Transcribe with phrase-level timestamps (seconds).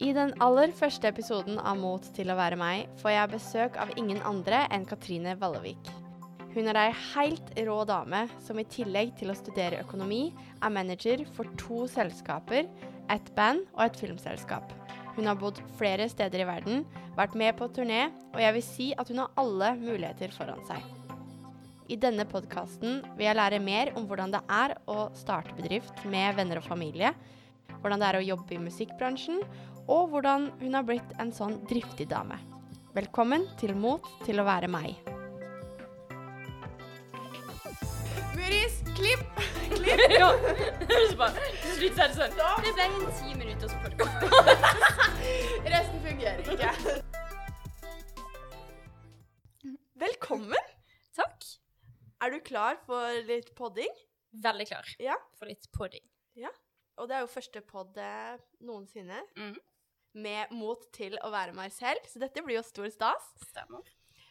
[0.00, 3.90] I den aller første episoden av Mot til å være meg får jeg besøk av
[4.00, 5.90] ingen andre enn Katrine Vallevik.
[6.54, 10.30] Hun er ei helt rå dame som i tillegg til å studere økonomi,
[10.64, 12.64] er manager for to selskaper,
[13.12, 14.72] et band og et filmselskap.
[15.18, 16.86] Hun har bodd flere steder i verden,
[17.18, 20.80] vært med på turné, og jeg vil si at hun har alle muligheter foran seg.
[21.92, 26.40] I denne podkasten vil jeg lære mer om hvordan det er å starte bedrift med
[26.40, 27.12] venner og familie,
[27.80, 29.40] hvordan det er å jobbe i musikkbransjen,
[29.88, 32.38] og hvordan hun har blitt en sånn driftig dame.
[32.96, 34.96] Velkommen til Mot til å være meg.
[38.34, 39.24] Muris, klipp!
[40.20, 40.30] ja.
[41.10, 42.36] Så bare, til slutt er det sånn.
[42.64, 44.18] Det ble en ti minutters podkast.
[45.70, 46.70] Resten fungerer ikke.
[50.00, 50.70] Velkommen!
[51.16, 51.44] Takk.
[52.24, 53.92] Er du klar for litt podding?
[54.44, 55.16] Veldig klar Ja.
[55.38, 56.04] for litt podding.
[56.38, 56.50] Ja.
[57.00, 59.56] Og det er jo første podd eh, noensinne Mhm.
[60.14, 63.30] Med mot til å være meg selv, så dette blir jo stor stas.
[63.50, 63.86] Stemmer.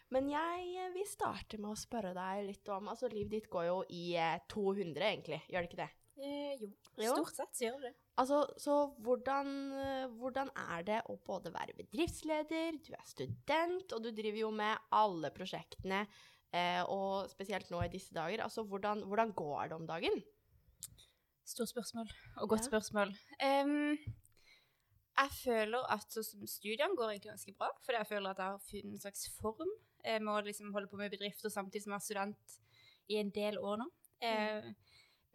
[0.09, 3.67] Men jeg eh, vil starte med å spørre deg litt om Altså, livet ditt går
[3.67, 5.89] jo i eh, 200, egentlig, gjør det ikke det?
[6.19, 6.69] Eh, jo.
[6.99, 7.13] Jo.
[7.15, 7.99] Stort sett så gjør det det.
[8.19, 8.73] Altså, så
[9.05, 14.41] hvordan, eh, hvordan er det å både være bedriftsleder, du er student, og du driver
[14.41, 16.01] jo med alle prosjektene,
[16.51, 18.43] eh, og spesielt nå i disse dager.
[18.43, 20.19] Altså, hvordan, hvordan går det om dagen?
[21.47, 22.09] Stort spørsmål,
[22.41, 22.67] og godt Ja.
[22.73, 23.13] spørsmål.
[23.39, 23.95] Em,
[25.19, 26.17] jeg føler at
[26.49, 29.71] studiene går egentlig ganske bra, fordi jeg føler at jeg har funnet en slags form
[30.05, 32.57] eh, med å liksom holde på med bedrifter samtidig som jeg er student
[33.09, 33.89] i en del år nå.
[34.23, 34.69] Eh,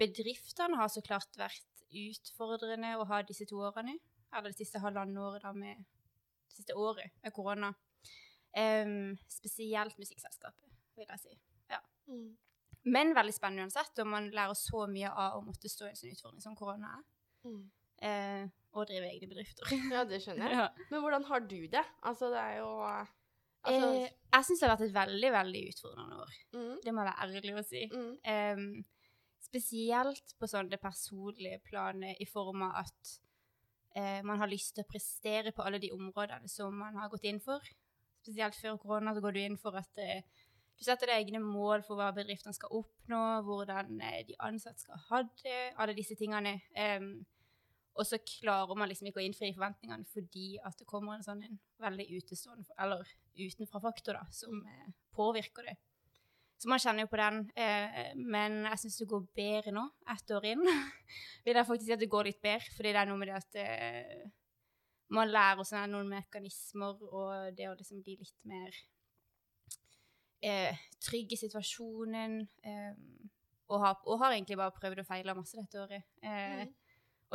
[0.00, 3.98] bedriftene har så klart vært utfordrende å ha disse to årene,
[4.34, 5.84] eller det siste halvannet året da med,
[6.48, 7.74] det siste året med korona.
[8.54, 11.38] Um, spesielt musikkselskapet, vil jeg si.
[12.84, 15.98] Men veldig spennende uansett, og man lærer så mye av å måtte stå i en
[15.98, 17.06] sånn utfordring som korona er.
[18.04, 18.44] Eh,
[18.74, 19.70] og drive egne bedrifter.
[19.92, 20.56] Ja, det skjønner jeg.
[20.60, 20.86] Ja.
[20.90, 21.84] Men hvordan har du det?
[22.02, 22.70] Altså, det er jo
[23.64, 26.32] Altså eh, jeg syns det har vært et veldig, veldig utfordrende år.
[26.52, 27.84] mm, Det må jeg være ærlig å si.
[27.92, 28.66] mm, Um,
[29.44, 33.12] spesielt på sånn det personlige planet, i form av at
[33.96, 37.24] uh, man har lyst til å prestere på alle de områdene som man har gått
[37.30, 37.62] inn for.
[38.24, 40.44] Spesielt før korona så går du inn for at uh,
[40.74, 44.98] du setter deg egne mål for hva bedriftene skal oppnå, hvordan eh, de ansatte skal
[45.08, 46.56] ha det, alle disse tingene.
[46.74, 47.12] Em,
[47.94, 51.42] og så klarer man liksom ikke å innfri forventningene fordi at det kommer en sånn
[51.46, 55.76] en veldig utestående, eller utenfra-faktor da, som eh, påvirker det.
[56.58, 59.84] Så man kjenner jo på den, eh, men jeg syns det går bedre nå,
[60.14, 60.64] ett år inn.
[61.44, 63.38] Vil jeg faktisk si at det går litt bedre, fordi det er noe med det
[63.38, 64.24] at eh,
[65.14, 68.78] man lærer seg noen mekanismer, og det å liksom bli litt mer
[70.44, 72.40] eh, trygg i situasjonen.
[72.64, 72.94] Eh,
[73.70, 76.08] og, har, og har egentlig bare prøvd og feila masse dette året.
[76.22, 76.74] Eh, mm.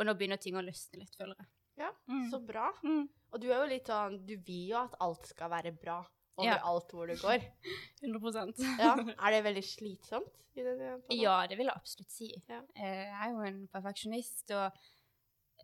[0.00, 1.46] Og nå begynner ting å løsne litt, føler jeg.
[1.80, 2.30] Ja, Mm.
[2.32, 2.70] så bra.
[2.84, 3.08] Mm.
[3.32, 6.00] Og du er jo litt sånn Du vil jo at alt skal være bra
[6.40, 6.56] Ja.
[6.58, 7.44] overalt hvor du går.
[8.02, 8.94] 100% Ja.
[8.96, 10.32] Er det veldig slitsomt?
[10.56, 12.34] i det- Ja, det vil jeg absolutt si.
[12.48, 12.62] Ja.
[12.74, 14.72] Eh, Jeg er jo en perfeksjonist, og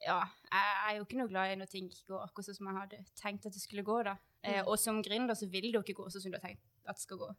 [0.06, 0.20] ja,
[0.52, 2.76] jeg er jo ikke noe glad i når ting ikke går akkurat sånn som jeg
[2.76, 4.04] hadde tenkt at det skulle gå.
[4.04, 4.16] da.
[4.44, 4.68] Eh, Mm.
[4.68, 6.94] Og som gründer så vil det jo ikke gå sånn som du har tenkt at
[6.96, 7.36] det skal gå.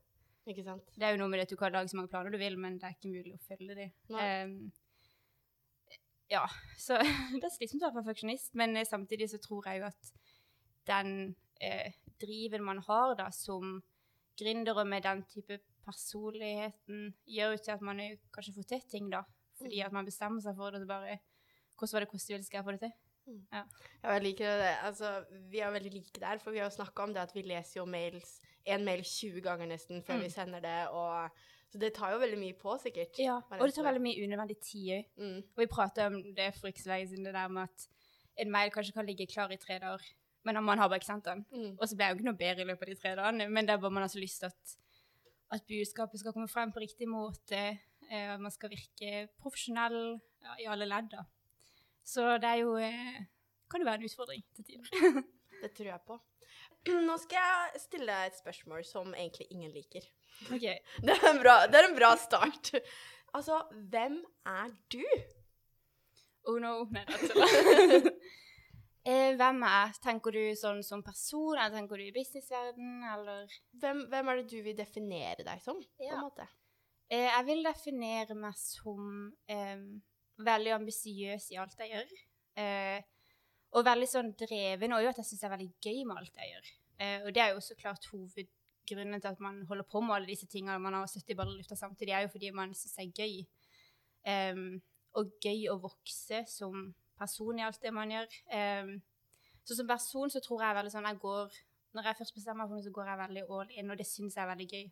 [0.47, 0.84] Ikke sant?
[0.97, 2.58] Det er jo noe med det at du kan lage så mange planer du vil,
[2.58, 3.91] men det er ikke mulig å følge dem.
[4.09, 4.72] Nei.
[6.29, 6.43] Ja,
[6.77, 6.97] så
[7.39, 10.11] det er slitsomt å være perfeksjonist, men eh, samtidig så tror jeg jo at
[10.88, 13.79] den eh, driven man har da som
[14.37, 18.01] gründere med den type personligheten, gjør jo til at man
[18.35, 19.23] kanskje får til ting, da.
[19.57, 21.17] Fordi at man bestemmer seg for det, og bare
[21.77, 22.93] Hvordan var det koste vil skal jeg få det til?
[23.53, 23.59] Ja,
[24.01, 24.69] jeg liker det.
[24.87, 25.09] Altså,
[25.51, 27.81] vi er veldig like der, for vi har jo snakka om det at vi leser
[27.81, 30.23] jo mails, en mail 20 ganger nesten før Mm.
[30.23, 31.29] vi sender det, og
[31.67, 33.17] Så det tar jo veldig mye på, sikkert.
[33.19, 35.09] Ja, og det det tar veldig mye unødvendig tid òg.
[35.19, 35.39] Mm.
[35.55, 37.88] Og vi prata om det for ikke så lenge siden, det der med at
[38.44, 40.05] en mail kanskje kan ligge klar i tre dager,
[40.45, 41.45] men man har bare ikke sendt den.
[41.51, 41.75] Mm.
[41.75, 43.67] Og så blir jeg jo ikke noe bedre i løpet av de tre dagene, men
[43.67, 44.78] det er bare man har så lyst til at,
[45.57, 47.63] at budskapet skal komme frem på riktig måte,
[48.07, 49.99] eh, at man skal virke profesjonell
[50.44, 51.25] ja, i alle ledd, da.
[52.07, 53.25] Så det er jo eh,
[53.67, 55.23] kan jo være en utfordring til tider.
[55.61, 56.19] Det tror jeg på.
[57.07, 60.05] Nå skal jeg stille deg et spørsmål som egentlig ingen liker.
[60.51, 60.67] ok.
[61.05, 62.75] Det er en bra, det er en bra start.
[63.35, 63.61] Altså,
[63.91, 65.03] hvem er du?
[66.47, 66.85] Oh no.
[66.95, 68.07] Nei, er
[69.09, 69.97] eh, hvem er jeg?
[70.05, 73.51] Tenker du sånn som person, eller tenker du i businessverden, eller
[73.81, 76.47] Hvem, hvem er det du vil definere deg som, på en måte?
[77.11, 79.83] Eh, jeg vil definere meg som eh,
[80.43, 82.17] veldig ambisiøs i alt jeg gjør.
[82.63, 82.97] Eh,
[83.75, 86.40] og veldig sånn dreven, og jo at jeg syns det er veldig gøy med alt
[86.40, 86.69] jeg gjør.
[87.03, 90.31] Eh, og det er jo så klart hovedgrunnen til at man holder på med alle
[90.31, 90.79] disse tingene.
[90.81, 93.35] Man har 70 baller lufta samtidig, er jo fordi man syns det er gøy.
[94.28, 94.81] Um,
[95.16, 98.34] og gøy å vokse som person i alt det man gjør.
[98.52, 98.97] Um,
[99.67, 101.55] Så som person så tror jeg veldig sånn jeg går
[101.96, 104.05] Når jeg først bestemmer meg for noe, så går jeg veldig all in, og det
[104.05, 104.84] syns jeg er veldig gøy.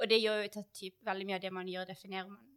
[0.00, 2.48] Og det gjør jo til typ, veldig mye av det man gjør, definerer man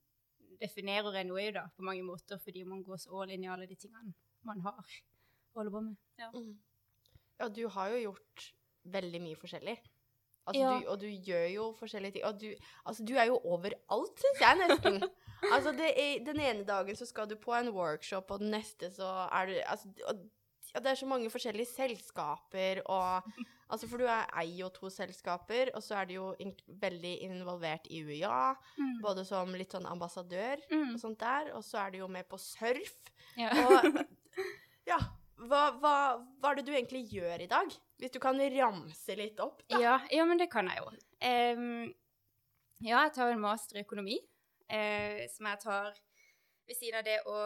[0.61, 3.67] definerer en jo da, på mange måter, fordi man går så all in i alle
[3.69, 4.13] de tingene
[4.47, 4.95] man har
[5.57, 5.97] å holde på med.
[6.21, 6.29] Ja.
[6.33, 6.55] Mm.
[7.39, 8.47] Ja, du har jo gjort
[8.97, 9.77] veldig mye forskjellig.
[10.47, 10.79] Altså, Ja.
[10.79, 12.23] du, og du gjør jo forskjellige ting.
[12.25, 12.47] Og du,
[12.87, 15.03] altså, du er jo overalt, syns jeg nesten.
[15.53, 18.89] altså, det er, den ene dagen så skal du på en workshop, og den neste
[18.95, 20.23] så er du altså, og,
[20.73, 23.23] ja, Det er så mange forskjellige selskaper og
[23.69, 27.09] Altså, for du er, eier jo to selskaper, og så er du jo in veldig
[27.25, 29.01] involvert i UiA, Mm.
[29.03, 30.93] både som litt sånn ambassadør Mm.
[30.93, 32.95] og sånt der, og så er du jo med på surf.
[33.35, 33.49] Ja.
[33.51, 33.91] Og ja,
[35.49, 35.93] hva, hva,
[36.41, 37.77] hva er det du egentlig gjør i dag?
[37.97, 39.79] Hvis du kan ramse litt opp, da.
[39.81, 40.91] Ja, ja, men det kan jeg jo.
[41.23, 41.87] Um,
[42.83, 44.19] ja, jeg tar en master i økonomi,
[44.69, 45.95] uh, som jeg tar
[46.67, 47.37] ved siden av det å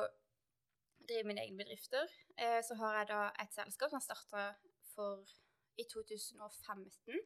[1.07, 2.09] drive mine egne bedrifter.
[2.35, 4.49] Uh, så har jeg da et selskap som jeg starta
[4.91, 5.37] for
[5.79, 7.21] i 2015.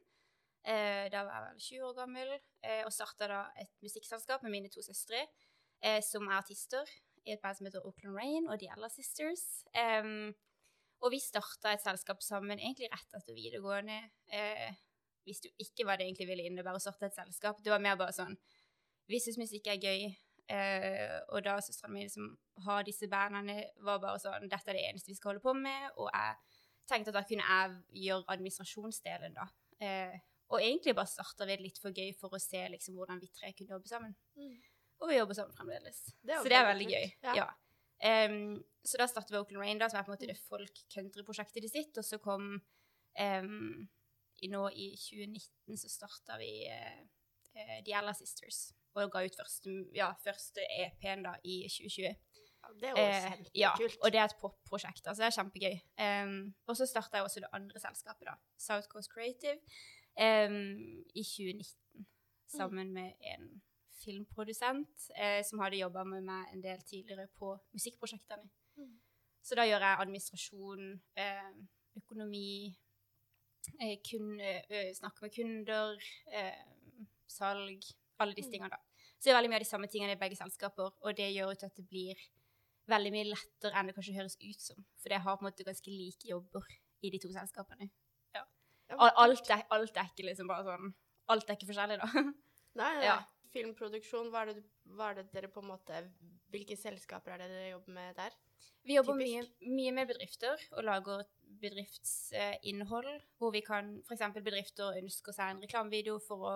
[0.66, 2.30] Uh, da var jeg vel 20 år gammel,
[2.66, 5.20] eh, og starta da et musikkselskap med mine to søstre,
[5.78, 6.90] eh, som er artister
[7.22, 9.44] i et band som heter Oakland Rain og The Ella Sisters.
[9.74, 10.34] Em,
[11.04, 13.98] og vi starta et selskap sammen egentlig rett etter videregående.
[14.32, 14.76] Eh,
[15.26, 17.58] hvis du ikke var det egentlig ville innebære å starte et selskap.
[17.62, 18.36] Det var mer bare sånn
[19.06, 20.06] Vi syns musikk er gøy.
[20.50, 22.30] Eh, og da søstrene mine som
[22.66, 25.90] har disse bandene, var bare sånn Dette er det eneste vi skal holde på med.
[25.98, 29.46] Og jeg tenkte at da kunne jeg gjøre administrasjonsdelen, da.
[29.82, 30.16] Eh,
[30.54, 33.52] og egentlig bare starta vi litt for gøy for å se liksom hvordan vi tre
[33.52, 34.14] kunne jobbe sammen.
[34.38, 34.58] Mm.
[35.02, 36.02] Og vi jobber sammen fremdeles.
[36.22, 37.08] Det så det er veldig gøy.
[37.28, 37.38] ja.
[37.42, 37.48] Ja.
[38.04, 41.64] Em, så da startet vi Oakland Rain, da, som er på en måte det folk-country-prosjektet
[41.64, 41.96] de sitt.
[41.96, 43.88] Og så kom um,
[44.42, 48.70] i, Nå i 2019 så starta vi eh, The Ella Sisters.
[48.96, 52.06] Og ga ut første, ja, første EP-en da i 2020.
[52.06, 53.72] Ja, Det er jo Eh, ja,
[54.02, 55.06] og det er et popprosjekt.
[55.06, 55.76] Altså det er kjempegøy.
[56.02, 59.60] Um, og så starta jeg også det andre selskapet, da, South Coast Creative,
[60.18, 62.06] um, i 2019.
[62.48, 63.62] Sammen med en
[64.06, 68.46] filmprodusent eh, som hadde jobba med meg en del tidligere på musikkprosjektene.
[68.78, 68.94] Mm.
[69.46, 70.88] Så da gjør jeg administrasjon,
[71.22, 71.52] eh,
[72.00, 72.74] økonomi,
[73.80, 76.64] eh, kun, eh, snakke med kunder, eh,
[77.26, 77.82] salg,
[78.18, 78.52] alle disse Mm.
[78.52, 78.80] tingene, da.
[79.18, 81.52] Så det er veldig mye av de samme tingene i begge selskaper, og det gjør
[81.52, 82.16] ut at det blir
[82.88, 84.84] veldig mye lettere enn det kanskje høres ut som.
[85.02, 86.62] For jeg har på en måte ganske like jobber
[87.02, 87.90] i de to selskapene.
[88.34, 88.44] Ja,
[88.98, 90.94] Alt er, alt er ikke liksom bare sånn
[91.28, 92.06] Alt er ikke forskjellig, da.
[92.76, 93.04] Nei, nei.
[93.04, 93.16] Ja.
[93.56, 94.64] Filmproduksjon, hva er, det,
[94.96, 96.02] hva er det dere på en måte
[96.52, 98.36] Hvilke selskaper er det dere jobber med der?
[98.86, 101.24] Vi jobber mye, mye med bedrifter og lager
[101.60, 103.08] bedriftsinnhold,
[103.38, 104.22] hvor vi kan f.eks.
[104.36, 106.52] bedrifter ønsker seg en reklamevideo for å,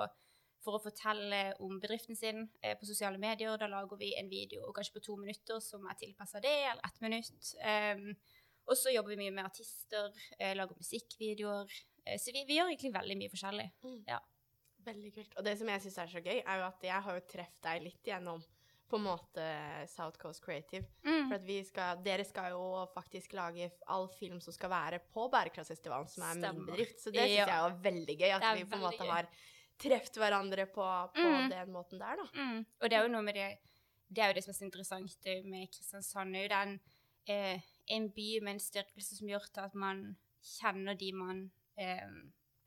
[0.62, 3.58] for å fortelle om bedriften sin eh, på sosiale medier.
[3.58, 7.02] Da lager vi en video kanskje på to minutter som er tilpassa det, eller ett
[7.02, 7.52] minutt.
[7.66, 8.06] Um,
[8.70, 11.78] og så jobber vi mye med artister, eh, lager musikkvideoer.
[12.04, 13.70] Eh, så vi, vi gjør egentlig veldig mye forskjellig.
[14.06, 14.22] Ja.
[14.84, 15.36] Veldig kult.
[15.38, 17.62] Og det som jeg syns er så gøy, er jo at jeg har jo truffet
[17.62, 18.42] deg litt gjennom
[18.90, 19.44] på en måte
[19.86, 20.84] South Coast Creative.
[21.04, 25.28] For at vi skal, dere skal jo faktisk lage all film som skal være på
[25.30, 26.66] Bærekraftfestivalen, som er min Stemmer.
[26.72, 26.98] bedrift.
[27.04, 29.12] Så det syns jeg er veldig gøy, at vi på en måte gøy.
[29.12, 29.28] har
[29.80, 31.50] truffet hverandre på, på Mm.
[31.50, 32.26] den måten der, da.
[32.34, 32.66] Mm.
[32.80, 33.58] Og det er jo noe med det
[34.12, 36.34] Det er jo det som er så interessant med Kristiansand.
[36.34, 36.80] Det er jo den
[37.28, 37.60] eh,
[37.94, 42.10] en by med en styrkelse som gjør til at man kjenner de man eh,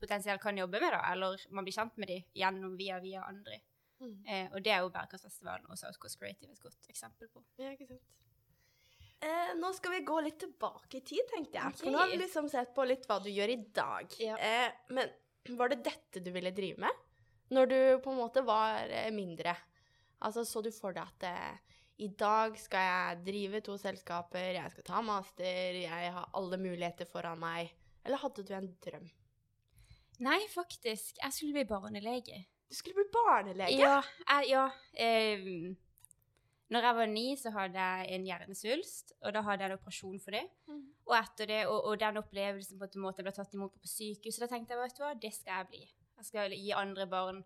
[0.03, 3.61] potensielt kan jobbe med, da, eller man blir kjent med de gjennom via via andre.
[4.03, 7.43] Eh, og det er jo Bærekraftfestivalen og South Coast Creative et godt eksempel på.
[7.61, 8.03] Ja, ikke sant.
[9.23, 11.75] Eh, nå skal vi gå litt tilbake i tid, tenkte jeg.
[11.79, 14.17] For nå har vi liksom sett på litt hva du gjør i dag.
[14.19, 14.35] Ja.
[14.35, 15.13] Eh, men
[15.55, 17.03] var det dette du ville drive med?
[17.53, 19.55] Når du på en måte var eh, mindre?
[20.23, 24.75] Altså, så du for deg at eh, i dag skal jeg drive to selskaper, jeg
[24.75, 27.71] skal ta master, jeg har alle muligheter foran meg.
[28.03, 29.07] Eller hadde du en drøm?
[30.19, 31.17] Nei, faktisk.
[31.17, 32.43] Jeg skulle bli barnelege.
[32.69, 33.79] Du skulle bli barnelege?
[33.79, 34.01] Ja.
[34.29, 35.73] Jeg, ja eh,
[36.73, 40.19] når jeg var ni, så hadde jeg en hjernesvulst, og da hadde jeg en operasjon
[40.23, 40.43] for det.
[40.67, 40.85] Mm.
[41.05, 43.91] Og etter det, og, og den opplevelsen på en måte jeg ble tatt imot på
[43.91, 45.83] sykehus, da tenkte jeg, vet du hva, det skal jeg bli.
[46.17, 47.43] Jeg skal gi andre barn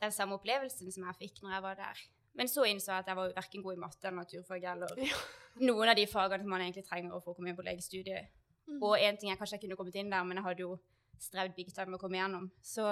[0.00, 2.00] den samme opplevelsen som jeg fikk når jeg var der.
[2.34, 5.20] Men så innså jeg at jeg var verken god i matte eller naturfag eller Ja.
[5.68, 8.32] noen av de fagene som man egentlig trenger for å komme inn på legestudiet.
[8.64, 8.80] Mm.
[8.80, 10.78] Og en ting jeg kanskje jeg kunne kommet inn der, men jeg hadde jo
[11.20, 12.50] strevd big time å komme igjennom.
[12.62, 12.84] Så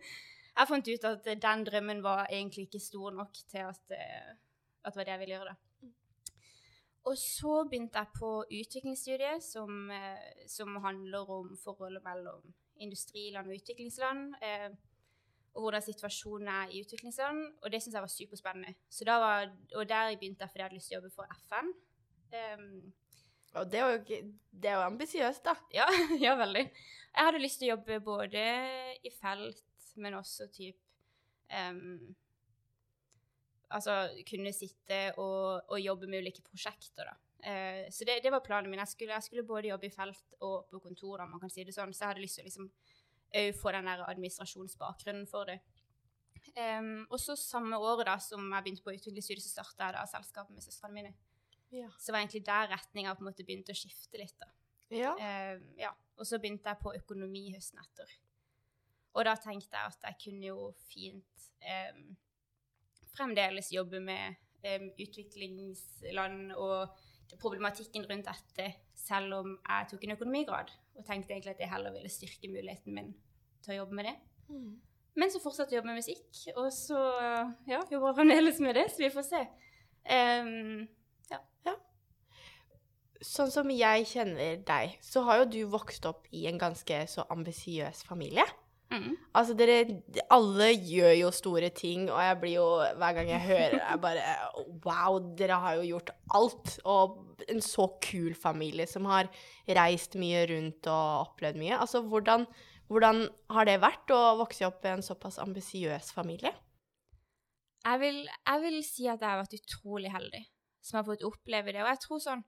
[0.58, 4.36] jeg fant ut at den drømmen var egentlig ikke stor nok til at, eh,
[4.84, 5.54] at det var det jeg ville gjøre.
[5.54, 5.64] det.
[7.08, 13.54] Og så begynte jeg på utviklingsstudiet, som, eh, som handler om forholdet mellom industriland og
[13.54, 14.34] utviklingsland.
[14.42, 14.70] Eh,
[15.54, 17.38] og hvordan situasjonen er i utviklingsland.
[17.62, 18.74] Og det syns jeg var superspennende.
[18.90, 21.26] Så da var, og der begynte jeg fordi jeg hadde lyst til å jobbe for
[21.48, 21.72] FN.
[22.38, 22.92] Em,
[23.56, 25.54] Og det er jo, det jo ambisiøst, da.
[25.74, 25.86] Ja,
[26.26, 26.64] ja, veldig.
[26.68, 28.44] Jeg hadde lyst til å jobbe både
[29.02, 29.64] i felt,
[29.98, 30.78] men også typ
[31.50, 32.14] um,
[33.68, 37.16] Altså kunne sitte og, og jobbe med ulike prosjekter, da.
[37.38, 38.80] Uh, så det, det var planen min.
[38.80, 41.66] Jeg skulle, jeg skulle både jobbe i felt og på kontor, da, man kan si
[41.68, 41.92] det sånn.
[41.92, 42.70] Så jeg hadde lyst til å liksom
[43.38, 45.58] òg få den der administrasjonsbakgrunnen for det.
[46.56, 50.06] Um, og så samme året da som jeg begynte på utviklingsstudiet, så starta jeg da
[50.10, 51.12] selskapet med søstrene mine.
[51.74, 51.88] Ja.
[52.00, 54.36] Så var egentlig der retninga begynte å skifte litt.
[54.40, 54.48] da.
[54.94, 55.12] Ja.
[55.20, 55.92] Eh, ja.
[56.18, 58.14] Og så begynte jeg på økonomi høsten etter.
[59.16, 61.94] Og da tenkte jeg at jeg kunne jo fint eh,
[63.16, 66.98] fremdeles jobbe med eh, utviklingsland og
[67.38, 70.74] problematikken rundt dette, selv om jeg tok en økonomigrad.
[70.96, 73.14] Og tenkte egentlig at jeg heller ville styrke muligheten min
[73.64, 74.16] til å jobbe med det.
[74.48, 74.76] Mm.
[75.18, 76.98] Men så fortsatte jeg å jobbe med musikk, og så
[77.66, 79.40] ja, jobber jeg fremdeles med det, så vi får se.
[80.14, 80.86] Ehm,
[83.24, 87.24] Sånn som jeg kjenner deg, så har jo du vokst opp i en ganske så
[87.34, 88.44] ambisiøs familie.
[88.90, 89.16] mm.
[89.34, 92.68] Altså, dere Alle gjør jo store ting, og jeg blir jo
[93.00, 94.36] Hver gang jeg hører det, jeg bare
[94.86, 96.78] Wow, dere har jo gjort alt.
[96.84, 99.28] Og en så kul familie som har
[99.68, 101.76] reist mye rundt og opplevd mye.
[101.78, 102.46] Altså, hvordan,
[102.88, 106.54] hvordan har det vært å vokse opp i en såpass ambisiøs familie?
[107.88, 110.44] jeg, vil, jeg vil si at jeg har vært utrolig heldig
[110.84, 111.82] som har fått oppleve det.
[111.82, 112.44] Og jeg tror sånn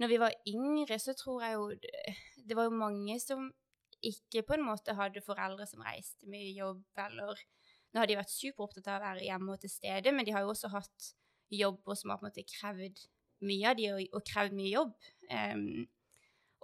[0.00, 3.48] Når vi var yngre, så tror jeg jo det, var jo mange som
[4.04, 7.46] ikke på en måte hadde foreldre som reiste mye jobb, eller
[7.94, 10.42] Nå har de vært superopptatt av å være hjemme og til stede, men de har
[10.44, 11.04] jo også hatt
[11.48, 12.98] jobber som har på en måte krevd
[13.46, 15.06] mye av de, og, og krevd mye jobb.
[15.30, 15.86] Um,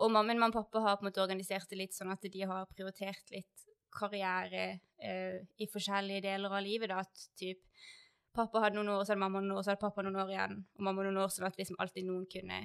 [0.03, 2.45] og mamma, mamma og pappa har på en måte organisert det litt sånn at de
[2.51, 3.65] har prioritert litt
[3.97, 4.67] karriere
[5.01, 6.93] uh, i forskjellige deler av livet.
[6.93, 7.65] da, at typ,
[8.33, 10.55] Pappa hadde noen år, så hadde mamma noen år, så hadde pappa noen år igjen,
[10.77, 12.63] og mamma noen år, sånn at liksom alltid noen kunne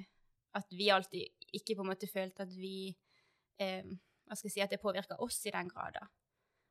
[0.57, 2.91] At vi alltid ikke på en måte følte at vi
[3.61, 3.83] eh,
[4.27, 6.07] Hva skal jeg si At det påvirka oss i den grad, da.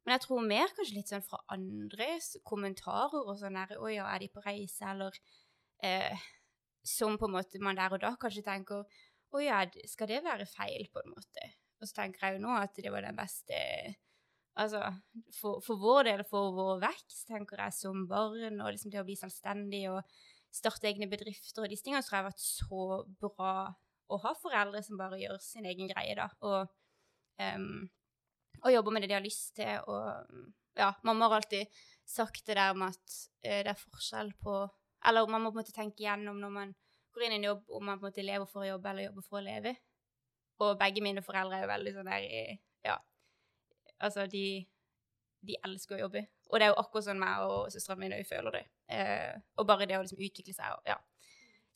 [0.07, 4.09] Men jeg tror mer kanskje litt sånn fra andres kommentarer og sånn der Å ja,
[4.13, 5.19] er de på reise, eller
[5.85, 6.27] eh,
[6.87, 8.85] Som på en måte man der og da kanskje tenker
[9.35, 11.53] Å ja, skal det være feil, på en måte?
[11.81, 13.57] Og så tenker jeg jo nå at det var den beste
[14.57, 14.81] Altså,
[15.37, 19.05] for, for vår del, for vår vekst, tenker jeg, som barn, og liksom det å
[19.05, 20.15] bli selvstendig og
[20.57, 22.87] starte egne bedrifter og disse tingene, så tror jeg har vært så
[23.23, 23.53] bra
[24.09, 26.71] å ha foreldre som bare gjør sin egen greie, da, og,
[27.43, 27.89] um,
[28.63, 30.45] og jobber med det de har lyst til, og
[30.79, 31.67] ja, mamma har alltid
[32.07, 34.59] sagt det der med at uh, det er forskjell på
[35.07, 36.71] Eller man må på en måte tenke igjennom når man
[37.15, 39.07] går inn i en jobb, om man på en måte lever for å jobbe eller
[39.07, 39.75] jobber for å leve.
[40.65, 42.97] Og begge mine foreldre er jo veldig sånn der i- Ja.
[44.01, 44.67] Altså, de,
[45.47, 46.27] de elsker å jobbe.
[46.51, 48.65] Og det er jo akkurat sånn meg og søstera mi føler det.
[48.89, 50.97] Eh, og bare det å liksom utvikle seg og ja.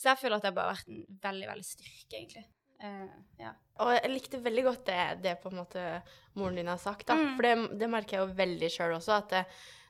[0.00, 2.44] Så jeg føler at det har bare vært en veldig, veldig styrke, egentlig.
[2.80, 3.10] Eh,
[3.42, 3.50] ja.
[3.84, 5.82] Og jeg likte veldig godt det, det på en måte
[6.40, 7.14] moren din har sagt, da.
[7.18, 7.34] Mm.
[7.36, 9.42] For det, det merker jeg jo veldig sjøl også, at det,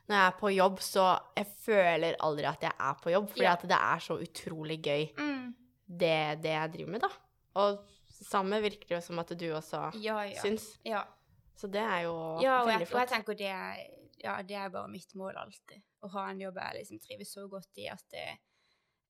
[0.09, 1.05] når jeg er på jobb, så
[1.37, 3.53] jeg føler aldri at jeg er på jobb, fordi Ja.
[3.53, 5.55] at det er så utrolig gøy, Mm.
[5.87, 7.09] det, det jeg driver med, da.
[7.61, 7.79] Og
[8.11, 10.41] samme virker det som at du også Ja, ja.
[10.41, 10.77] syns.
[10.83, 11.05] ja.
[11.55, 12.81] Så det er jo ja og, flott.
[12.81, 13.87] Ja, og jeg tenker det er,
[14.23, 15.81] ja, det er bare mitt mål alltid.
[16.03, 18.27] Å ha en jobb jeg liksom trives så godt i at det,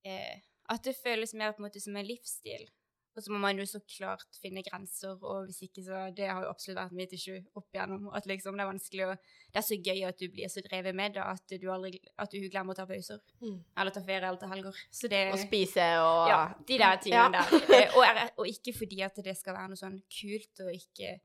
[0.04, 0.38] eh,
[0.72, 2.68] at det føles mer på en måte som en livsstil.
[3.12, 6.46] Og så må man jo så klart finne grenser, og hvis ikke så Det har
[6.46, 8.06] jo absolutt vært mitt issue opp igjennom.
[8.16, 9.16] At liksom det er vanskelig å
[9.52, 12.32] Det er så gøy at du blir så drevet med det at du aldri At
[12.32, 13.20] du glemmer å ta pauser.
[13.42, 13.58] Mm.
[13.76, 14.80] Eller ta ferie eller ta helger.
[14.90, 17.44] Så det Og spise og Ja, de der tingene Ja.
[17.50, 17.84] der.
[17.84, 21.18] Eh, Og, og ikke fordi at det skal være noe sånn kult og ikke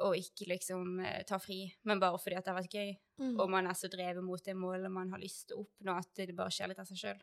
[0.00, 2.92] og ikke liksom eh, ta fri, men bare fordi at det har vært gøy.
[3.18, 3.40] Mm.
[3.40, 6.14] Og man er så drevet mot det målet man har lyst til å oppnå, at
[6.14, 7.20] det bare skjer litt av seg sjøl.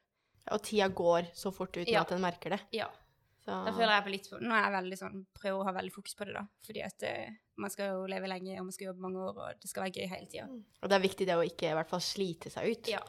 [0.51, 2.01] Og tida går så fort uten Ja.
[2.01, 2.59] at en merker det.
[2.71, 2.87] Ja.
[3.45, 5.91] Så, Da føler jeg på litt Nå er jeg veldig sånn Prøver å ha veldig
[5.93, 6.47] fokus på det, da.
[6.65, 9.59] Fordi at eh, man skal jo leve lenge, og man skal jobbe mange år, og
[9.61, 10.47] det skal være gøy hele tida.
[10.81, 12.87] Og det er viktig det å ikke i hvert fall slite seg ut.
[12.89, 12.99] Ja.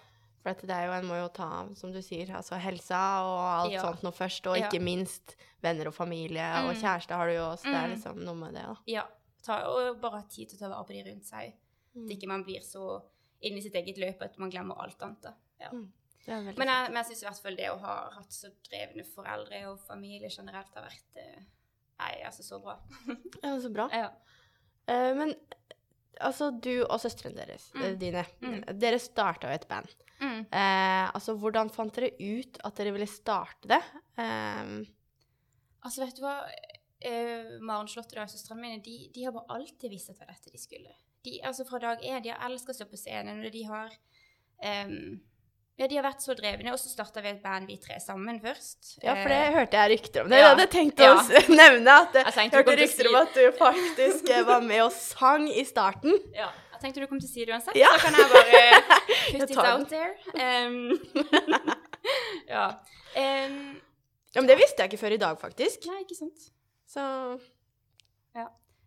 [0.42, 3.40] For at det er jo, en må jo ta, som du sier, altså helsa og
[3.64, 3.82] alt Ja.
[3.82, 6.80] sånt noe først, og ikke minst venner og familie, og Mm.
[6.82, 7.94] kjæreste har du jo også, det er Mm.
[7.96, 8.76] liksom noe med det da.
[8.86, 9.02] Ja.
[9.46, 11.52] Ta, og bare ha tid til å ta vare på de rundt seg.
[11.94, 12.04] Mm.
[12.04, 12.86] At ikke man blir så
[13.46, 15.28] inne i sitt eget løp at man glemmer alt annet.
[15.62, 15.70] Ja.
[15.72, 15.86] Mm.
[16.26, 19.60] Men jeg, men jeg syns i hvert fall det å ha hatt så drevne foreldre
[19.70, 21.44] og familie generelt har vært eh,
[22.00, 22.74] Nei, altså så bra.
[23.44, 23.86] Ja, så bra.
[23.94, 24.08] Ja.
[24.90, 25.30] Uh, men
[26.20, 27.82] altså, du og søstrene deres, Mm.
[27.86, 28.58] eh, dine, Mm.
[28.82, 29.94] dere starta jo et band.
[30.20, 30.42] Mm.
[30.50, 33.80] Uh, altså, hvordan fant dere ut at dere ville starte det?
[34.18, 34.74] Eh,
[35.86, 36.40] Altså, vet du hva?
[37.04, 40.32] Eh, Maren Slåttedal og søstrene mine de, de har bare alltid visst at det var
[40.34, 40.94] dette de skulle.
[41.26, 42.22] De, altså Fra dag én.
[42.24, 43.44] De har elska å stå på scenen.
[43.44, 43.90] og de har
[44.86, 45.20] um,
[45.76, 48.38] Ja, de har vært så drevne, og så starta vi et band, vi tre sammen
[48.40, 48.94] først.
[49.04, 50.30] Ja, for det Eh, hørte jeg rykter om.
[50.32, 50.46] Det ja.
[50.46, 51.42] jeg hadde tenkt å Ja.
[51.52, 51.96] nevne.
[52.06, 53.08] At jeg Jeg hørte rykter si...
[53.10, 56.16] om at du faktisk eh, var med og sang i starten.
[56.32, 57.92] Ja, jeg tenkte du kom til å si det uansett, Ja.
[57.92, 58.82] så kan jeg bare
[59.36, 60.16] put it out there.
[60.32, 60.96] Um,
[62.56, 62.66] ja.
[63.16, 63.80] Um,
[64.36, 65.84] Ja, men det visste jeg ikke før i dag, faktisk.
[65.88, 66.50] nei, ikke sant.
[66.86, 67.02] Så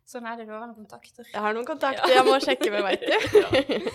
[0.09, 1.27] Sånn er det, du har noen kontakter.
[1.29, 3.89] jeg har noen kontakter jeg må sjekke med, veit du.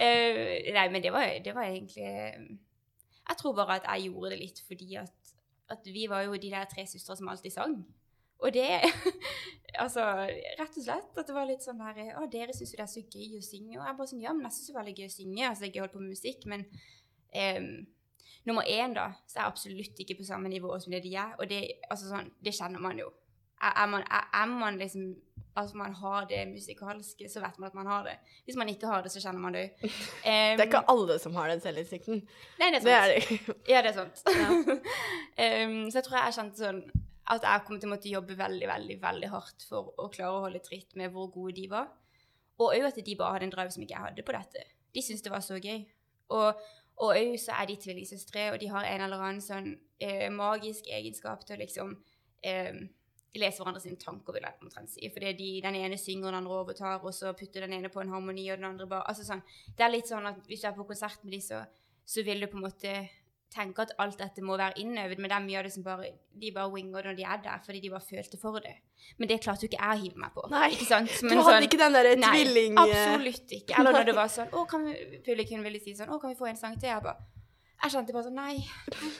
[0.00, 4.38] uh, nei, men det var, det var egentlig Jeg tror bare at jeg gjorde det
[4.40, 5.34] litt fordi at,
[5.76, 7.76] at vi var jo de der tre søstre som alltid sang.
[8.40, 8.70] Og det
[9.80, 10.02] Altså,
[10.58, 12.90] rett og slett at det var litt sånn her Å, dere syns jo det er
[12.90, 13.76] så gøy å synge.
[13.76, 15.44] Og jeg bare sånn Ja, men jeg syns det er veldig gøy å synge.
[15.50, 16.64] Altså, jeg holder på med musikk, men
[17.36, 17.70] um,
[18.48, 21.36] nummer én, da, så er jeg absolutt ikke på samme nivå som det de er.
[21.38, 21.60] Og det,
[21.92, 23.12] altså, sånn, det kjenner man jo.
[23.60, 25.10] Er, man, er, er man liksom
[25.58, 28.12] Altså man har det musikalske, så vet man at man har det.
[28.46, 29.90] Hvis man ikke har det, så kjenner man det Um,
[30.24, 32.22] Det er ikke alle som har den selvinnsikten.
[32.60, 32.86] Nei, det er sant.
[32.86, 33.56] Det er det.
[33.68, 34.22] Ja, det er sant.
[34.30, 36.82] um, så jeg tror jeg har kjent sånn
[37.30, 40.44] at jeg kommer til å måtte jobbe veldig, veldig veldig hardt for å klare å
[40.46, 41.90] holde tritt med hvor gode de var.
[42.60, 44.64] Og òg at de bare hadde en drive som ikke jeg hadde på dette.
[44.94, 45.84] De syntes det var så gøy.
[46.36, 46.64] Og
[47.06, 49.70] òg så er de tvillingsøstre, og de har en eller annen sånn
[50.02, 51.94] eh, magisk egenskap til å liksom
[52.46, 52.82] eh,
[53.38, 55.06] lese hverandre sine tanker, vil jeg omtrent si.
[55.14, 58.10] Fordi de, den ene synger, den andre overtar, og så putter den ene på en
[58.10, 59.42] harmoni, og den andre bare Altså sånn.
[59.76, 61.62] Det er litt sånn at hvis du er på konsert med de, så,
[62.06, 62.94] så vil du på en måte
[63.50, 66.12] tenke at alt dette må være innøvd, men det er mye av det som bare
[66.38, 68.76] De bare winger når de er der, fordi de bare følte for det.
[69.18, 70.44] Men det klarte jo ikke jeg å hive meg på.
[70.52, 71.10] Nei, Ikke sant?
[71.18, 72.78] Du hadde sånn- ikke den derre Nei, tvilling...
[72.78, 73.74] absolutt ikke.
[73.80, 74.94] Eller når det var sånn Å, kan vi,
[75.26, 76.90] publikum ville si sånn Å, kan vi få en sang til?
[76.92, 77.18] Jeg bare
[77.80, 78.56] Jeg kjente bare sånn Nei,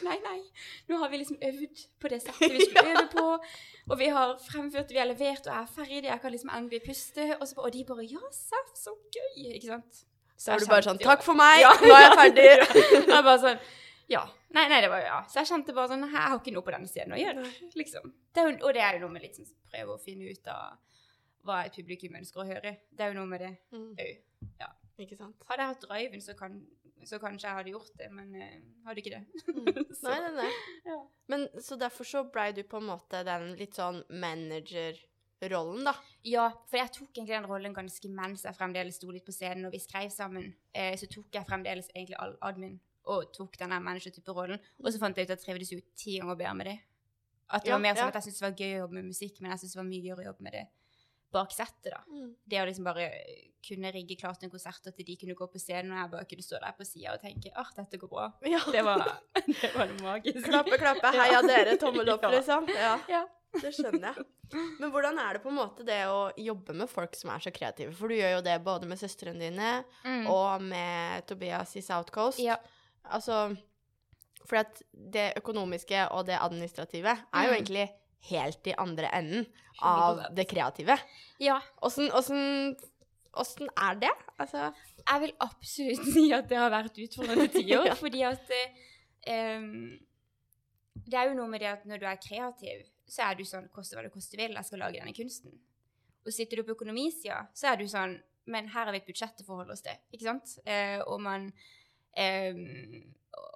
[0.04, 0.38] nei, nei.
[0.90, 3.24] Nå har vi liksom øvd på det settet vi skulle øve på.
[3.90, 6.02] Og vi har fremført, vi har levert, og jeg er ferdig.
[6.10, 7.26] Jeg kan liksom endelig puste.
[7.40, 9.54] Og, så, og de bare Ja, Seff, så gøy.
[9.56, 10.02] Ikke sant?
[10.40, 11.72] Så er du bare sånn Takk for meg, Ja.
[11.80, 12.48] nå er jeg ferdig.
[13.14, 13.64] Jeg bare sånn
[14.12, 14.26] Ja.
[14.50, 15.18] Nei, nei, det var ja.
[15.30, 17.44] Så jeg kjente bare sånn Jeg har ikke noe på denne scenen å gjøre,
[17.78, 18.08] liksom.
[18.34, 20.80] Det jo, og det er jo noe med sånn prøve å finne ut av
[21.46, 22.72] hva et publikum ønsker å høre.
[22.90, 23.94] Det er jo noe med det Mm,
[24.60, 24.66] Ja.
[25.00, 25.36] Ikke sant?
[25.48, 26.58] Hadde jeg hatt driven, så, kan,
[27.06, 29.20] så kanskje jeg hadde gjort det, men jeg hadde ikke det.
[30.00, 30.50] Så, Nei, nei, nei.
[30.86, 30.96] Ja.
[31.32, 35.94] Men så derfor så blei du på en måte den litt sånn manager-rollen, da.
[36.26, 39.68] Ja, for jeg tok egentlig den rollen ganske mens jeg fremdeles sto litt på scenen
[39.68, 40.50] og vi skrev sammen.
[40.72, 42.78] Eh, så tok jeg fremdeles egentlig all admin
[43.10, 44.60] og tok denne manager-type rollen.
[44.84, 46.78] Og så fant jeg ut at jeg trivdes jo ti ganger bedre med det.
[47.50, 48.12] At det Ja, var mer sånn ja.
[48.12, 49.88] at jeg syntes det var gøy å jobbe med musikk, men jeg syntes det var
[49.90, 50.66] mye gøyere å jobbe med det
[51.32, 52.00] bak settet, da.
[52.46, 53.08] Det å liksom bare
[53.66, 56.42] kunne rigge klart en konsert, at de kunne gå på scenen, og jeg bare kunne
[56.46, 58.28] stå der på sida og tenke åh, dette går bra.
[58.48, 58.60] Ja.
[58.72, 59.04] Det var
[59.46, 60.42] det, var det magiske.
[60.48, 62.68] Klappe, klappe, heia dere, tommel opp, liksom.
[62.74, 63.26] Ja, Ja.
[63.60, 64.26] det skjønner jeg.
[64.80, 67.52] Men hvordan er det på en måte det å jobbe med folk som er så
[67.54, 67.92] kreative?
[67.94, 70.26] For du gjør jo det både med søstrene dine Mm.
[70.30, 72.38] og med Tobias i South Coast.
[72.42, 72.56] Ja.
[73.10, 73.56] Altså
[74.48, 77.56] For det økonomiske og det administrative er jo Mm.
[77.60, 77.88] egentlig
[78.28, 79.46] helt i andre enden
[79.82, 80.98] av det kreative.
[81.40, 81.60] ja.
[83.40, 84.10] Åssen er det?
[84.42, 84.72] Altså
[85.06, 87.94] Jeg vil absolutt si at det har vært utfordrende tider, Ja.
[87.94, 88.50] fordi at
[89.62, 89.98] um,
[91.06, 93.68] Det er jo noe med det at når du er kreativ, så er du sånn
[93.70, 95.54] Koste hva det koste vil, jeg skal lage denne kunsten.
[96.26, 98.18] Og sitter du på økonomisida, så er du sånn
[98.50, 100.56] Men her har vi et budsjett å forholde oss til, ikke sant?
[100.66, 101.52] Uh, og man
[102.18, 103.04] em,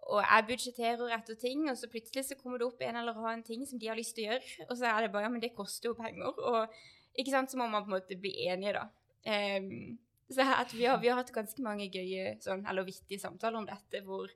[0.05, 3.45] og jeg budsjetterer etter ting, og så plutselig så kommer det opp en eller annen
[3.47, 5.43] ting som de har lyst til å gjøre, og så er det bare Ja, men
[5.43, 6.37] det koster jo penger.
[6.37, 6.77] Og
[7.19, 8.85] ikke sant, så må man på en måte bli enige, da.
[9.25, 9.97] Um,
[10.31, 13.69] så at vi, har, vi har hatt ganske mange gøye sånn, eller vittige samtaler om
[13.69, 14.31] dette, hvor,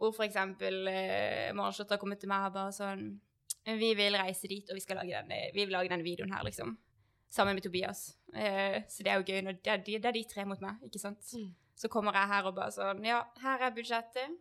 [0.00, 0.36] hvor f.eks.
[0.36, 3.06] Eh, Marsholt har kommet til meg og bare sånn
[3.64, 6.44] Vi vil reise dit, og vi skal lage denne, vi vil lage denne videoen her,
[6.44, 6.74] liksom.
[7.32, 8.10] Sammen med Tobias.
[8.36, 10.82] Eh, så det er jo gøy når det de, det er de tre mot meg,
[10.86, 11.32] ikke sant.
[11.32, 11.52] Mm.
[11.74, 14.36] Så kommer jeg her og bare sånn Ja, her er budsjettet.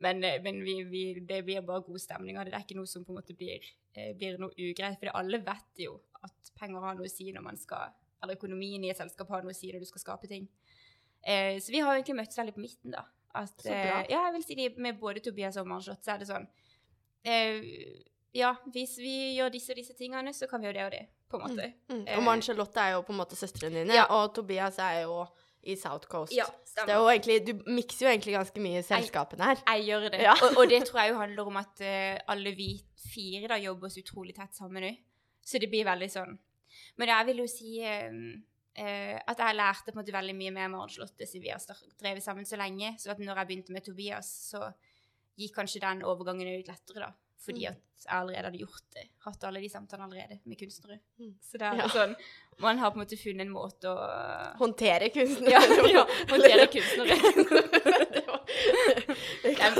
[0.00, 2.52] Men, eh, men vi, vi, det blir bare god stemning av det.
[2.52, 4.98] Det er ikke noe som på en måte blir, eh, blir noe ugreit.
[5.00, 7.90] For alle vet jo at penger har noe å si når man skal
[8.22, 10.48] Eller økonomien i et selskap har noe å si når du skal skape ting.
[11.22, 13.04] Eh, så vi har egentlig møttes veldig på midten, da.
[13.34, 14.00] At, Så bra.
[14.02, 16.48] eh, ja, jeg vil si det med både Tobias og Marshot, så er det sånn
[17.24, 17.62] eh,
[18.34, 21.04] Ja, hvis vi gjør disse og disse tingene, så kan vi gjøre det og det,
[21.30, 21.68] på en måte.
[21.88, 22.02] mm.
[22.08, 22.18] Eh.
[22.18, 24.06] Og Charlotte er jo på en måte søstrene dine, Ja.
[24.10, 25.26] og Tobias er jo
[25.68, 26.32] i South Coast.
[26.36, 26.94] Ja, stemmer.
[26.94, 29.62] er egentlig, du mikser jo egentlig ganske mye selskapene her.
[29.74, 30.20] Jeg gjør det.
[30.24, 30.34] Ja.
[30.36, 32.70] og, og det tror jeg jo handler om at uh, alle vi
[33.08, 34.92] fire da jobber så utrolig tett sammen nå.
[35.44, 36.36] Så det blir veldig sånn.
[37.00, 40.56] Men jeg vil jo si eh, uh, at jeg lærte på en måte veldig mye
[40.56, 42.94] med Maren Charlotte siden vi har drevet sammen så lenge.
[43.00, 44.68] Så at når jeg begynte med Tobias, så
[45.38, 47.12] gikk kanskje den overgangen ut lettere, da.
[47.38, 47.70] Fordi Mm.
[47.72, 49.04] at jeg allerede hadde gjort det.
[49.24, 50.98] Hatt alle de samtalene allerede med kunstnere.
[51.20, 51.34] Mm.
[51.42, 51.88] Så det er Ja.
[51.88, 52.16] sånn
[52.60, 55.50] Man har på en måte funnet en måte å Håndtere kunstnere.
[55.52, 57.14] Ja, ja, håndtere kunstnere.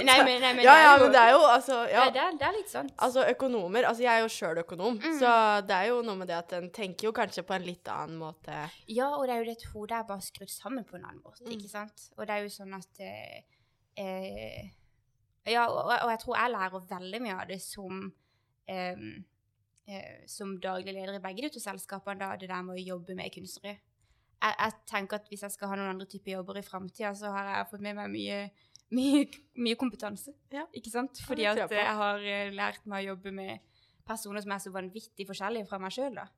[0.09, 2.05] Nei, men, nei, men ja, ja, men det er jo altså ja.
[2.05, 2.93] Ja, det er, det er litt sant.
[3.05, 5.19] Altså økonomer Altså jeg er jo sjøl økonom, Mm.
[5.21, 5.33] så
[5.67, 8.19] det er jo noe med det at en tenker jo kanskje på en litt annen
[8.19, 8.71] måte.
[8.89, 11.23] Ja, og det er jo det at hodet er bare skrudd sammen på en annen
[11.25, 11.53] måte, Mm.
[11.59, 12.09] ikke sant?
[12.19, 13.43] Og det er jo sånn at eh,
[13.97, 14.71] eh,
[15.49, 18.07] Ja, og, og jeg tror jeg lærer veldig mye av det som
[18.69, 19.03] eh,
[20.29, 23.33] som daglig leder i begge de to selskapene, da, det der med å jobbe med
[23.33, 23.79] kunstnere.
[24.39, 27.33] Jeg, jeg tenker at hvis jeg skal ha noen andre typer jobber i framtida, så
[27.35, 28.43] har jeg fått med meg mye,
[28.95, 29.25] mye,
[29.59, 30.35] mye kompetanse.
[30.55, 30.67] Ja.
[30.77, 31.23] Ikke sant?
[31.25, 33.65] Fordi tror at jeg har eh, lært meg å jobbe med
[34.09, 36.29] personer som er så vanvittig forskjellige fra meg sjøl, da.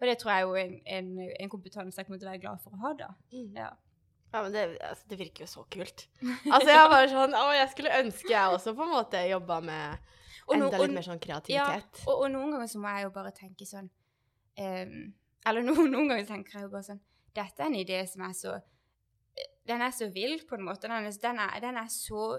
[0.00, 1.08] Og det tror jeg er jo en, en,
[1.44, 3.08] en kompetanse jeg kommer til å være glad for å ha, da.
[3.34, 3.50] Mm.
[3.58, 3.72] Ja.
[4.32, 6.06] Ja, men det, altså, det virker jo så kult.
[6.52, 10.14] Altså, jeg bare sånn Å, jeg skulle ønske jeg også på en måte jobba med
[10.48, 12.02] Og no- enda litt mer sånn kreativitet.
[12.06, 14.98] Og, og noen ganger så må jeg jo bare tenke sånn um,
[15.48, 17.00] Eller noen, noen ganger tenker jeg jo bare sånn
[17.38, 18.56] Dette er en idé som er så
[19.68, 20.88] Den er så vill, på en måte.
[20.88, 22.38] Den er, den er, den er så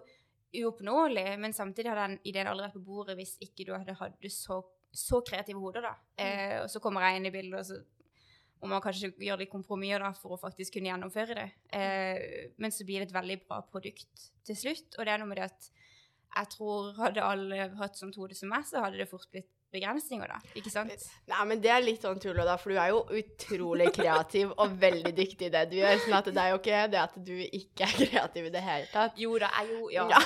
[0.57, 4.25] uoppnåelig, men samtidig har den ideen aldri vært på bordet hvis ikke du hadde hatt
[4.33, 4.57] så,
[4.91, 5.91] så kreative hoder, da.
[6.17, 7.77] Eh, og så kommer jeg inn i bildet, og så
[8.59, 11.47] må man kanskje gjøre litt kompromisser da, for å faktisk kunne gjennomføre det.
[11.75, 14.97] Eh, men så blir det et veldig bra produkt til slutt.
[14.97, 15.69] Og det er noe med det at
[16.29, 20.27] jeg tror hadde alle hatt sånt hode som meg, så hadde det fort blitt begrensninger,
[20.31, 20.39] da.
[20.57, 21.03] Ikke sant?
[21.29, 24.73] Nei, men det er litt sånn tull, da, for du er jo utrolig kreativ og
[24.81, 25.99] veldig dyktig i det du gjør.
[26.05, 28.89] sånn at det er jo ikke det at du ikke er kreativ i det hele
[28.93, 29.17] tatt.
[29.21, 30.07] Jo da, jeg jo Ja.
[30.09, 30.19] Ja.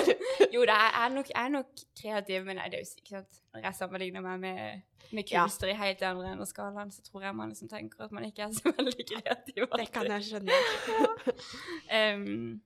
[0.54, 3.40] jo da, jeg er nok, jeg er nok kreativ, men det er jo ikke sant
[3.54, 4.82] Når jeg sammenligner meg med,
[5.14, 5.46] med Ja.
[5.46, 8.46] i helt andre enden av skalaen, så tror jeg man liksom tenker at man ikke
[8.46, 9.68] er så veldig kreativ.
[9.76, 10.60] Det kan jeg skjønne.
[11.98, 12.60] Em,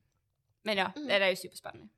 [0.65, 1.89] men ja, det, det er jo superspennende.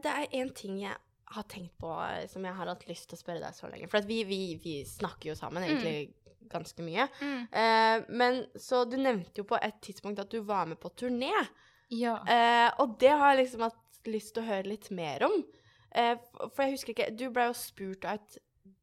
[0.00, 0.96] Det er en ting jeg
[1.34, 3.88] har tenkt på eh, som jeg har hatt lyst til å spørre deg så lenge.
[3.90, 6.14] For at vi, vi, vi snakker jo sammen egentlig
[6.50, 7.06] ganske mye.
[7.22, 11.34] Eh, men så du nevnte jo på et tidspunkt at du var med på turné.
[11.94, 12.18] Ja.
[12.26, 15.40] Eh, og det har jeg liksom hatt lyst til å høre litt mer om.
[15.90, 18.38] Eh, for jeg husker ikke Du ble jo spurt av et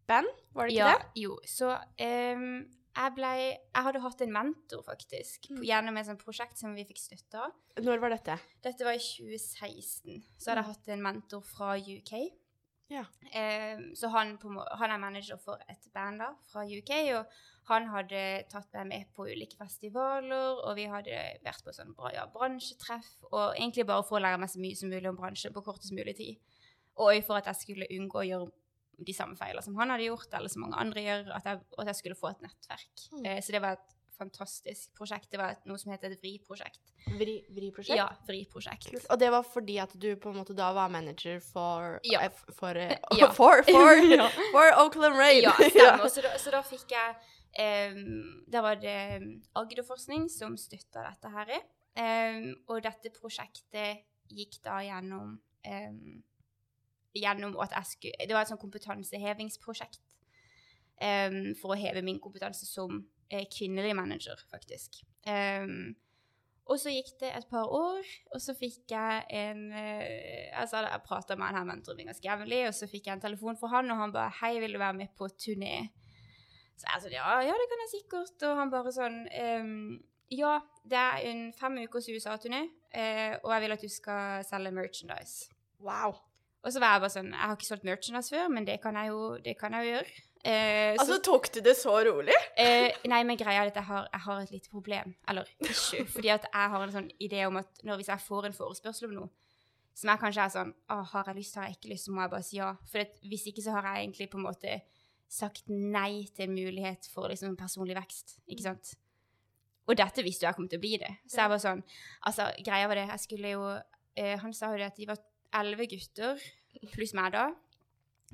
[0.07, 1.21] band, var det ikke ja, det?
[1.21, 2.65] Jo, så em,
[2.97, 5.61] jeg ble Jeg hadde hatt en mentor, faktisk, Mm.
[5.63, 7.51] gjennom et sånt prosjekt som vi fikk støtte av.
[7.77, 8.39] Når var dette?
[8.63, 10.23] Dette var i 2016.
[10.37, 12.13] Så hadde jeg hatt en mentor fra UK.
[12.89, 13.03] Ja.
[13.33, 14.47] Eh, så han, på,
[14.79, 17.25] han er manager for et band da, fra UK, og
[17.67, 22.13] han hadde tatt meg med på ulike festivaler, og vi hadde vært på sånn bra,
[22.15, 25.51] ja, bransjetreff, og egentlig bare for å lære meg så mye som mulig om bransjen
[25.53, 26.37] på kortest mulig tid.
[26.97, 28.51] Og for at jeg skulle unngå å gjøre
[28.97, 31.87] de samme feilene som han hadde gjort, eller som mange andre gjør, at jeg, at
[31.91, 33.05] jeg skulle få et nettverk.
[33.13, 33.25] Mm.
[33.25, 35.27] Eh, så det var et fantastisk prosjekt.
[35.29, 36.79] Det var noe som heter et VRI-prosjekt.
[37.19, 37.99] Vri, Vri-prosjekt?
[37.99, 38.87] Ja, VRI-prosjekt.
[38.89, 39.05] Kult.
[39.13, 42.23] Og det var fordi at du på en måte da var manager for Ja.
[42.25, 43.29] eh, For, uh, Ja.
[43.39, 44.25] for, for, Ja.
[44.51, 45.43] for Oakland Raid.
[45.45, 46.09] Ja, stemmer.
[46.09, 48.97] Så da, så da fikk jeg um, Da var det
[49.55, 51.53] Agderforskning som støtta dette her.
[51.97, 54.01] Um, og dette prosjektet
[54.33, 56.23] gikk da gjennom em,
[57.15, 60.01] Gjennom at jeg skulle Det var et sånn kompetansehevingsprosjekt
[61.01, 65.01] um, for å heve min kompetanse som uh, kvinnelig manager, faktisk.
[65.27, 65.95] Um,
[66.67, 71.05] og så gikk det et par år, og så fikk jeg en uh, altså Jeg
[71.05, 73.71] prata med han her mentoren min ganske jevnlig, og så fikk jeg en telefon fra
[73.77, 75.89] han, og han bare 'Hei, vil du være med på turné?'
[76.77, 78.43] Så jeg sånn ja, ja, det kan jeg sikkert.
[78.45, 79.97] Og han bare sånn um,
[80.29, 84.71] Ja, det er en fem ukers USA-turné, uh, og jeg vil at du skal selge
[84.75, 85.47] merchandise.
[85.79, 86.19] Wow.
[86.67, 88.97] Og så var jeg bare sånn Jeg har ikke solgt merchandise før, men det kan
[88.99, 90.15] jeg jo, det kan jeg jo gjøre.
[90.43, 92.35] Eh, så- Altså, tok du det så rolig?
[92.59, 95.15] Eh, nei, men greia er at jeg har, jeg har et lite problem.
[95.27, 96.03] Eller issue.
[96.05, 99.07] Fordi at jeg har en sånn idé om at når, hvis jeg får en forespørsel
[99.09, 99.29] om noe,
[99.97, 102.21] som jeg kanskje er sånn Å, har jeg lyst, har jeg ikke lyst, så må
[102.21, 102.75] jeg bare si ja.
[102.91, 104.81] For at, hvis ikke så har jeg egentlig på en måte
[105.27, 108.37] sagt nei til en mulighet for liksom personlig vekst.
[108.47, 108.93] Ikke sant?
[109.87, 111.13] Og dette visste jo jeg kom til å bli det.
[111.27, 111.81] Så jeg var sånn
[112.27, 113.61] Altså, greia var det Jeg skulle jo
[114.17, 115.17] eh, Han sa jo det at de var
[115.55, 116.41] elleve gutter,
[116.93, 117.47] pluss meg da,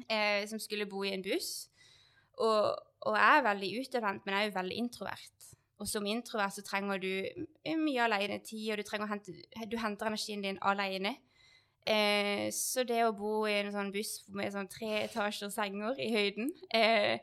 [0.10, 1.70] eh, som skulle bo i en buss.
[2.42, 2.74] Og,
[3.06, 5.50] og jeg er veldig utadvendt, men jeg er jo veldig introvert.
[5.82, 7.12] Og som introvert så trenger du
[7.82, 9.34] mye alenetid, og du hente
[9.72, 11.18] Du henter energien din alene.
[11.86, 16.14] Eh, så det å bo i en sånn buss med sånn tre etasjer senger i
[16.14, 17.20] høyden, eh,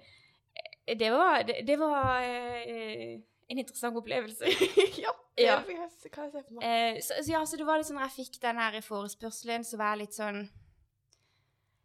[1.01, 4.51] det var, det, det var eh, en interessant opplevelse.
[5.05, 5.61] ja, Ja.
[5.67, 6.65] jeg meg.
[6.65, 9.67] Eh, så, så ja, så det var litt sånn når jeg fikk den her forespørselen,
[9.67, 10.43] så var jeg litt sånn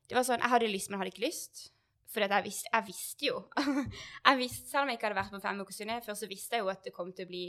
[0.09, 1.63] Det var sånn Jeg hadde lyst, men jeg hadde ikke lyst.
[2.15, 3.37] For jeg, visste, jeg visste jo
[4.27, 6.57] jeg visste, Selv om jeg ikke hadde vært på fem uker siden før, så visste
[6.57, 7.45] jeg jo at det kom til å bli,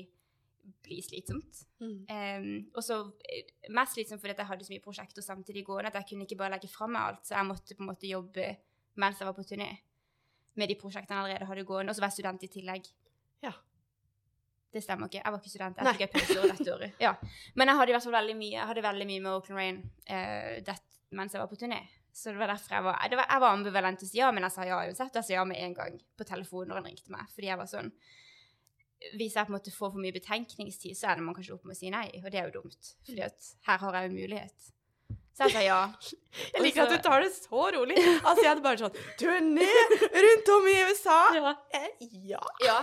[0.86, 1.64] bli slitsomt.
[1.78, 1.98] Mm.
[2.10, 6.00] Um, og så eh, mest slitsomt fordi jeg hadde så mye prosjekter samtidig gående at
[6.00, 8.48] jeg kunne ikke bare legge fra meg alt, så jeg måtte på en måte jobbe
[8.96, 9.70] mens jeg var på turné
[10.56, 12.86] med de prosjektene jeg allerede hadde gående, og så var jeg student i tillegg.
[13.44, 13.52] Ja.
[14.76, 15.22] Det stemmer ikke.
[15.22, 15.78] Jeg var ikke student.
[15.80, 16.98] Jeg fikk et pauseår dette året.
[17.06, 17.12] Ja.
[17.54, 19.78] Men jeg hadde i hvert fall veldig mye, jeg hadde veldig mye med Oakland Rain
[20.10, 20.76] uh, det,
[21.16, 21.80] mens jeg var på turné.
[22.16, 24.28] Så det var derfor jeg var, det var, jeg var ambivalent til å si ja,
[24.32, 25.18] men jeg sa ja uansett.
[25.18, 27.26] Jeg sa ja med en gang på telefonen når han ringte meg.
[27.34, 27.90] Fordi jeg var sånn
[29.20, 31.76] Hvis jeg på en måte får for mye betenkningstid, så ender man kanskje opp med
[31.76, 32.94] å si nei, og det er jo dumt.
[33.04, 34.72] Fordi at her har jeg jo en mulighet.
[35.36, 35.80] Så jeg sa ja.
[36.54, 37.98] Jeg liker at du tar det så rolig.
[38.00, 39.68] Altså, jeg hadde bare sånn Turné
[40.16, 41.18] rundt om i USA!
[41.36, 41.52] ja.
[41.76, 41.90] Eh,
[42.32, 42.40] ja.
[42.64, 42.78] Ja.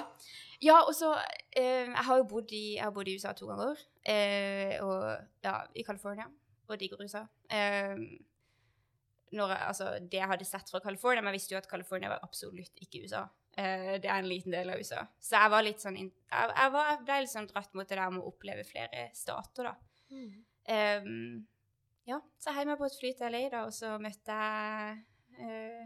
[0.64, 1.12] Ja, og så
[1.52, 3.80] eh, Jeg har jo bodd i, jeg har bodd i USA to ganger.
[4.06, 5.04] Eh, og
[5.44, 6.30] ja, i California.
[6.70, 7.26] Og digger USA.
[7.52, 7.98] Eh,
[9.34, 12.26] når altså, det jeg hadde sett fra California Men jeg visste jo at California var
[12.26, 13.26] absolutt ikke USA.
[13.58, 15.04] Eh, det er en liten del av USA.
[15.20, 18.00] Så jeg var litt sånn Jeg, jeg, var, jeg ble litt sånn dratt mot det
[18.00, 19.76] der med å oppleve flere stater, da.
[20.74, 21.10] Eh,
[22.08, 24.98] ja, så jeg heiv meg på et fly til LA, da, og så møtte jeg
[25.40, 25.86] eh,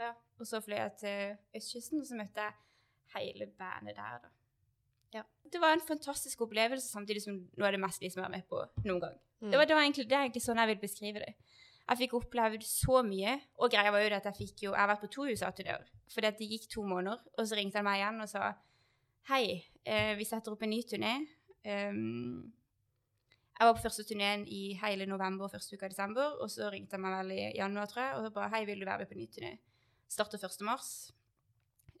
[0.00, 2.65] Ja, og så fløy jeg til østkysten, og så møtte jeg
[3.16, 4.32] hele bandet der, da.
[5.14, 5.22] Ja.
[5.52, 8.42] Det var en fantastisk opplevelse, samtidig som noe av det mest liksom jeg har vært
[8.42, 9.20] med på noen gang.
[9.40, 9.50] Mm.
[9.50, 11.32] Det, var, det, var egentlig, det er egentlig sånn jeg vil beskrive det.
[11.86, 14.80] Jeg fikk opplevd så mye, og greia var jo det at jeg fikk jo Jeg
[14.80, 18.00] har vært på to USA-turneer, For det gikk to måneder, og så ringte han meg
[18.00, 18.48] igjen og sa
[19.30, 19.44] Hei,
[19.86, 21.14] eh, vi setter opp en ny turné.
[21.66, 22.52] Um,
[23.56, 26.68] jeg var på første turneen i hele november og første uka av desember, og så
[26.70, 29.10] ringte han meg vel i januar, tror jeg, og bare Hei, vil du være med
[29.10, 29.52] på en ny turné?
[30.06, 30.62] Starter 1.
[30.68, 30.90] mars.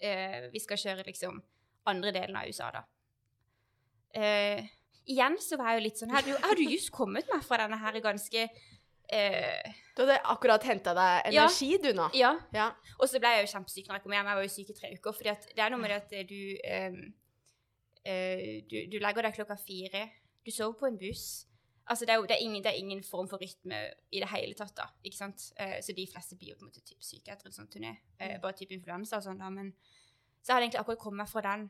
[0.00, 1.38] Eh, vi skal kjøre liksom
[1.86, 2.82] andre delen av USA, da.
[4.16, 4.64] Eh,
[5.06, 7.76] igjen så var jeg jo litt sånn Jeg hadde jo, just kommet meg fra denne
[7.76, 8.46] her ganske
[9.12, 11.44] eh, Du hadde akkurat henta deg Ja.
[11.44, 12.08] energi, du, nå.
[12.16, 12.32] Ja.
[12.54, 12.70] Ja.
[12.98, 14.30] Og så ble jeg jo kjempesyk når jeg kom hjem.
[14.30, 15.12] Jeg var jo syk i tre uker.
[15.12, 17.02] For det er noe med det at du, ehm,
[18.04, 20.10] eh, du Du legger deg klokka fire.
[20.44, 21.46] Du sover på en buss.
[21.86, 23.78] Altså, det er jo det er ingen, det er ingen form for rytme
[24.10, 24.88] i det hele tatt, da.
[25.06, 25.50] Ikke sant?
[25.62, 27.92] Eh, så de fleste blir jo på en måte typ syke etter en sånn turné.
[28.18, 29.50] Eh, bare type influensa og sånn, da.
[29.54, 29.70] Men
[30.40, 31.68] så jeg hadde egentlig akkurat kommet fra den.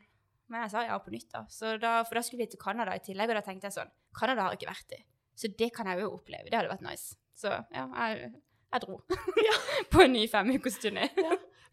[0.52, 1.42] Men jeg sa ja på nytt, da.
[1.52, 3.92] Så da for da skulle vi til Canada i tillegg, og da tenkte jeg sånn
[4.16, 5.02] Canada har ikke vært det.
[5.36, 6.48] Så det kan jeg jo oppleve.
[6.48, 7.18] Det hadde vært nice.
[7.36, 8.30] Så ja, jeg,
[8.72, 9.00] jeg dro.
[9.92, 11.10] på en ny femukers turné.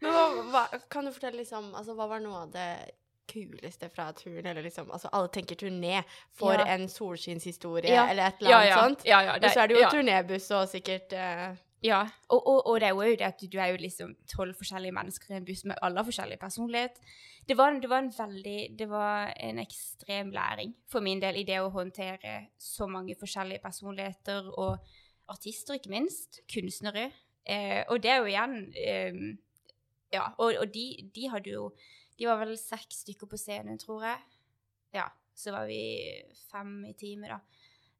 [0.02, 2.68] Men hva, hva, kan du fortelle liksom Altså, hva var noe av det
[3.30, 4.46] kuleste fra turen?
[4.46, 6.66] Eller liksom Altså, alle tenker turné for Ja.
[6.74, 8.08] en solskinnshistorie Ja.
[8.10, 8.82] eller et eller annet ja, ja.
[8.82, 9.04] sånt.
[9.04, 9.90] Ja, ja, Men så er det jo ja.
[9.90, 11.56] turnébuss og sikkert uh...
[11.84, 14.92] Ja, og, og, og det er jo det at du, er jo liksom tolv forskjellige
[14.96, 17.00] mennesker i en buss med alle forskjellige forskjellig personlighet.
[17.48, 21.44] Det var, det var en veldig Det var en ekstrem læring for min del i
[21.44, 24.78] det å håndtere så mange forskjellige personligheter og
[25.28, 26.40] artister, ikke minst.
[26.54, 27.10] Kunstnere.
[27.44, 29.12] Eh, og det er jo igjen eh,
[30.12, 31.68] Ja, og, og de, de hadde jo
[32.18, 34.40] De var vel seks stykker på scenen, tror jeg.
[34.94, 35.08] Ja.
[35.34, 35.80] Så var vi
[36.52, 37.40] fem i teamet, da.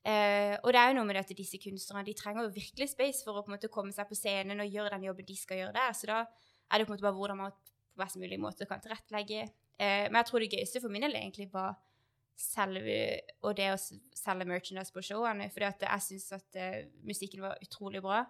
[0.05, 3.25] Eh, og det er jo noe med at disse kunstnerne de trenger jo virkelig space
[3.25, 5.63] for å på en måte komme seg på scenen og gjøre den jobben de skal
[5.63, 5.97] gjøre der.
[5.97, 8.85] Så da er det på en måte bare hvordan man på best mulig måte kan
[8.85, 9.49] tilrettelegge.
[9.81, 11.75] Eh, men jeg tror det gøyeste for min del egentlig var
[12.39, 12.95] selve
[13.47, 15.49] og det å selge merchandise på showene.
[15.55, 18.25] For jeg syns at uh, musikken var utrolig bra.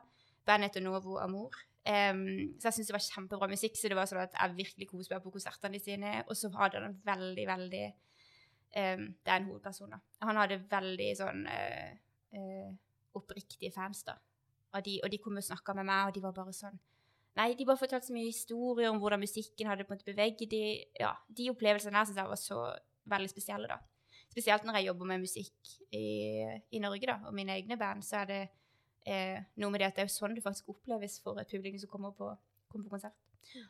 [0.44, 1.56] Bandet heter Novo Amour.
[1.84, 4.88] Em, så jeg syns det var kjempebra musikk, så det var sånn at jeg virkelig
[4.88, 6.14] koste meg på konsertene sine.
[6.28, 10.00] Og så hadde han en veldig, veldig um, Det er en hovedperson, da.
[10.24, 11.92] Han hadde veldig sånn uh,
[12.38, 12.72] uh,
[13.20, 14.16] oppriktige fans, da.
[14.74, 16.80] Og de, og de kom og snakka med meg, og de var bare sånn
[17.34, 20.52] Nei, de bare fortalte så mye historier om hvordan musikken hadde på en måte beveget
[20.52, 20.60] de.
[21.00, 22.58] Ja, de opplevelsene der syns jeg var så
[23.10, 23.80] veldig spesielle, da.
[24.30, 26.04] Spesielt når jeg jobber med musikk i,
[26.70, 28.38] i Norge, da, og mine egne band, så er det
[29.06, 31.78] eh, noe med det at det er jo sånn det faktisk oppleves for et publikum
[31.78, 32.36] som kommer på,
[32.68, 33.12] kommer på konsert.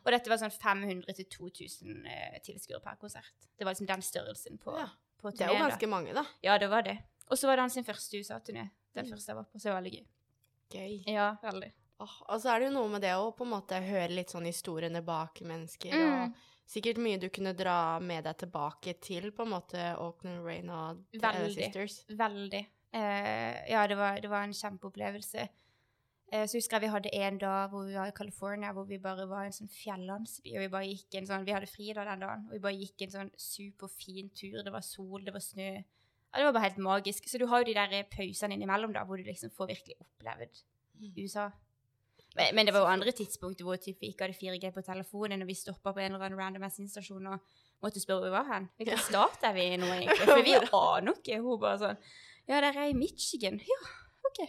[0.05, 3.33] Og dette var sånn 500-2000 eh, tilskuere per konsert.
[3.57, 4.89] Det var liksom den størrelsen på, Ja.
[5.21, 5.87] på Det er jo ganske da.
[5.87, 6.25] mange, da.
[6.43, 6.97] Ja, det var det.
[7.29, 8.69] Og så var det hans første USA-turné.
[8.93, 9.11] Den Mm.
[9.11, 9.59] første jeg var på.
[9.59, 10.05] Så det var veldig gøy.
[10.71, 11.03] Gøy.
[11.13, 11.71] Ja, veldig.
[11.99, 14.27] Oh, og så er det jo noe med det å på en måte høre litt
[14.29, 16.23] sånn historiene bak mennesker, Mm.
[16.29, 16.33] og
[16.67, 21.03] sikkert mye du kunne dra med deg tilbake til på en måte Auckland Rain og
[21.11, 21.53] The Veldig.
[21.55, 22.05] Sisters.
[22.09, 22.65] Veldig.
[22.95, 25.47] Eh, ja, det var, det var en kjempeopplevelse.
[26.33, 28.99] Eh, så husker jeg vi hadde en dag hvor vi var i California, hvor vi
[29.01, 31.91] bare var i en sånn fjellandsby, og vi bare gikk en sånn Vi hadde fri
[31.93, 34.61] da den dagen, og vi bare gikk en sånn superfin tur.
[34.63, 35.69] Det var sol, det var snø.
[35.75, 37.29] Ja, det var bare helt magisk.
[37.29, 40.63] Så du har jo de der pausene innimellom, da, hvor du liksom får virkelig opplevd
[41.19, 41.49] USA.
[42.35, 45.43] Men, men det var jo andre tidspunkter hvor typ, vi ikke hadde 4G på telefonen,
[45.43, 48.49] og vi stoppa på en eller annen random bensinstasjon og måtte spørre hvor vi var
[48.49, 48.67] hen.
[48.79, 50.27] Hvilken stat er vi i nå, egentlig?
[50.31, 51.39] For vi aner ikke.
[51.43, 52.01] Hun bare sånn
[52.47, 53.59] Ja, der er i Michigan.
[53.65, 53.79] Ja,
[54.29, 54.45] OK.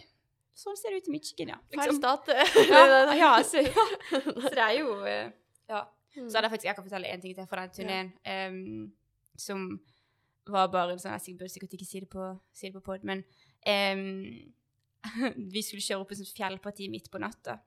[0.57, 1.59] Sånn ser det ut i Michigan, ja.
[1.73, 2.37] Feil state.
[2.65, 2.81] Ja,
[3.23, 3.85] ja, så, ja.
[4.09, 5.29] Så det er jo eh,
[5.69, 5.83] Ja.
[6.17, 6.29] Mm.
[6.31, 8.87] Så hadde jeg faktisk, jeg kan fortelle en ting til fra den turneen, em,
[9.37, 9.67] som
[10.49, 13.03] var bare en sånn Jeg burde sikkert ikke si det på, si det på pod,
[13.05, 13.21] men
[13.67, 14.01] um,
[15.53, 17.59] vi skulle kjøre opp et sånt fjellparti midt på natta.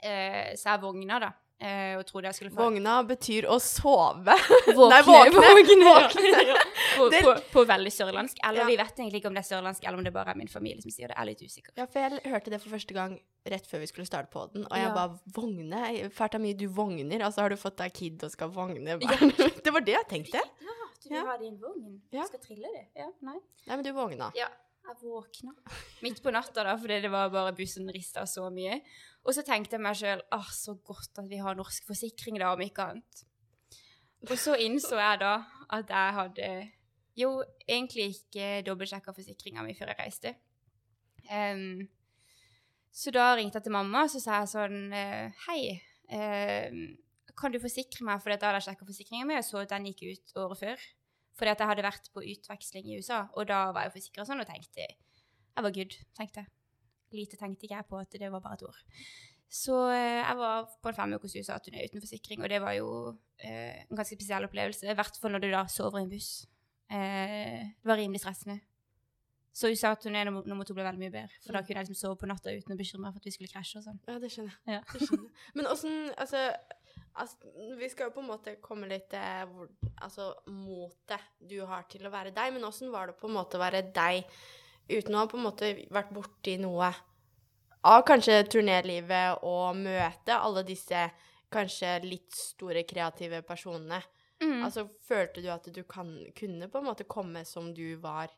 [0.00, 1.30] Uh, så jeg vogna, da.
[1.60, 4.34] Eh, og trodde jeg skulle få Vågna betyr å sove.
[4.74, 5.44] Våkne, Nei, våkne.
[5.44, 5.94] våkne, ja.
[5.94, 6.44] Våkne.
[6.50, 6.56] Ja.
[6.96, 8.40] På, på, på veldig sørlandsk.
[8.44, 8.66] Eller Ja.
[8.66, 10.82] vi vet egentlig ikke om det er sørlandsk, eller om det bare er min familie
[10.82, 11.14] som sier det.
[11.16, 11.72] Jeg er litt usikker.
[11.78, 13.14] Ja, for jeg hørte det for første gang
[13.48, 14.94] rett før vi skulle starte på den, og jeg Ja.
[14.94, 16.10] bare Vogne?
[16.12, 17.22] Fælt av mye du vogner.
[17.24, 19.32] Altså, har du fått deg kid og skal vogne barn?
[19.64, 20.42] det var det jeg tenkte.
[20.42, 21.24] Ja, du vil Ja.
[21.30, 22.00] ha din vogn?
[22.12, 22.26] Ja.
[22.26, 22.84] Skal trille det?
[22.96, 23.38] Ja, nei.
[23.66, 24.32] Nei, men du vogna.
[24.36, 24.48] Ja,
[24.88, 25.52] jeg våkna
[26.04, 28.80] midt på natta da, fordi det var bare bussen rista så mye.
[29.24, 32.54] Og så tenkte jeg meg sjøl ah, så godt at vi har norsk forsikring, da,
[32.54, 33.24] om ikke annet.
[34.28, 35.34] Og så innså jeg da
[35.72, 36.50] at jeg hadde
[37.16, 37.30] jo
[37.68, 40.34] egentlig ikke dobbeltsjekka forsikringa mi før jeg reiste.
[41.30, 41.88] Um,
[42.92, 45.60] så da ringte jeg til mamma og så sa jeg sånn eh, Hei,
[46.16, 46.80] um,
[47.38, 48.22] kan du forsikre meg?
[48.22, 50.88] For da hadde jeg sjekka forsikringa mi og så at den gikk ut året før.
[51.40, 54.42] Fordi at jeg hadde vært på utveksling i USA, og da var jeg forsikra sånn
[54.42, 56.52] og tenkte Jeg var good, tenkte jeg.
[57.16, 58.82] Lite tenkte ikke jeg på at det var bare et ord.
[59.50, 62.90] Så eh, jeg var på en fem ukers USA-turné uten forsikring, og det var jo
[63.42, 64.86] eh, en ganske spesiell opplevelse.
[64.86, 66.28] I hvert fall når du da sover i en buss.
[66.92, 68.60] Eh, det var rimelig stressende.
[69.50, 72.28] Så USA-turné nummer, to ble veldig mye bedre, for da kunne jeg liksom sove på
[72.30, 73.98] natta uten å bekymre meg for at vi skulle krasje og sånn.
[74.06, 74.76] Ja, det skjønner jeg.
[74.76, 74.82] Ja.
[74.92, 75.48] Det skjønner.
[75.58, 76.44] Men åssen altså,
[77.12, 79.44] altså, Vi skal jo på en måte komme litt eh,
[80.02, 83.58] altså, motet du har til å være deg, men åssen var det på en måte
[83.58, 84.24] å være deg
[84.90, 86.90] uten å ha på en måte vært borti noe
[87.86, 91.06] av kanskje turnélivet og møte alle disse
[91.50, 94.00] kanskje litt store kreative personene?
[94.40, 94.60] Mm.
[94.64, 98.32] Altså, følte du at du kan, kunne på en måte komme som du var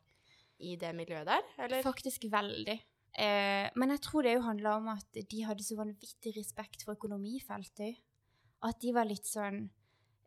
[0.63, 1.83] i det miljøet der, eller?
[1.83, 2.75] Faktisk veldig.
[3.13, 6.97] Eh, men jeg tror det jo handla om at de hadde så vanvittig respekt for
[6.97, 7.99] økonomifeltet.
[8.63, 9.65] At de var litt sånn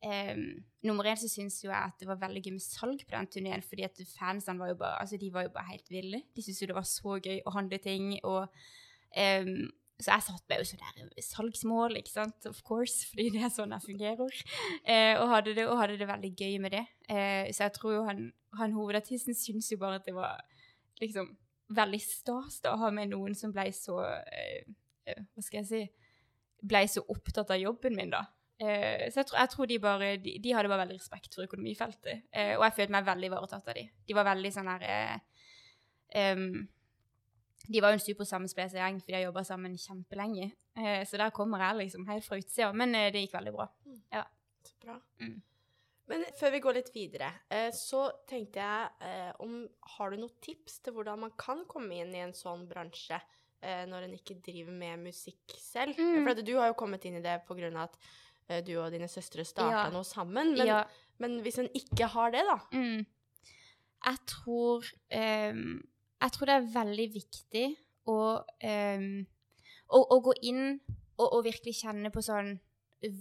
[0.05, 3.27] Um, Nummer én så syns jeg at det var veldig gøy med salg på den
[3.33, 6.21] turneen, fordi fansene var jo bare altså de var jo bare helt ville.
[6.37, 8.13] De syntes jo det var så gøy å handle ting.
[8.23, 13.31] og um, så jeg satt meg jo sånn der salgsmål, ikke sant, of course, fordi
[13.35, 14.41] det er sånn jeg fungerer.
[14.85, 16.85] Uh, og, hadde det, og hadde det veldig gøy med det.
[17.09, 18.27] Uh, så jeg tror jo han,
[18.61, 20.45] han hovedartisten syns jo bare at det var
[21.01, 21.33] liksom
[21.77, 24.75] veldig stas da, å ha med noen som ble så uh,
[25.09, 26.06] eh, Hva skal jeg si
[26.67, 28.25] Ble så opptatt av jobben min, da.
[28.57, 31.45] Eh, så jeg tror, jeg tror de bare de, de hadde bare veldig respekt for
[31.45, 32.29] økonomifeltet.
[32.33, 33.85] Eh, og jeg følte meg veldig ivaretatt av de.
[34.09, 35.19] De var veldig sånn her eh,
[36.33, 36.63] um,
[37.67, 40.53] De var jo en supersammenspleisa gjeng, for de har jobba sammen kjempelenge.
[40.79, 42.73] Eh, så der kommer jeg liksom helt fra utsida.
[42.73, 43.69] Men eh, det gikk veldig bra.
[44.67, 44.97] Så bra.
[45.21, 45.37] Mm.
[46.07, 49.65] Men før vi går litt videre, eh, så tenkte jeg om
[49.97, 53.19] Har du noen tips til hvordan man kan komme inn i en sånn bransje
[53.89, 55.97] når en ikke driver med musikk selv?
[55.99, 56.23] Mm.
[56.27, 57.99] For du har jo kommet inn i det på grunn av at
[58.49, 59.91] eh, du og dine søstre starta Ja.
[59.95, 60.55] noe sammen.
[60.59, 60.83] Men, ja.
[61.19, 62.59] men hvis en ikke har det, da?
[62.77, 63.07] Mm.
[64.07, 64.85] Jeg tror
[65.17, 65.83] um,
[66.23, 67.65] Jeg tror det er veldig viktig
[68.07, 69.27] å, um,
[69.89, 70.79] å, å gå inn
[71.17, 72.53] og, og virkelig kjenne på sånn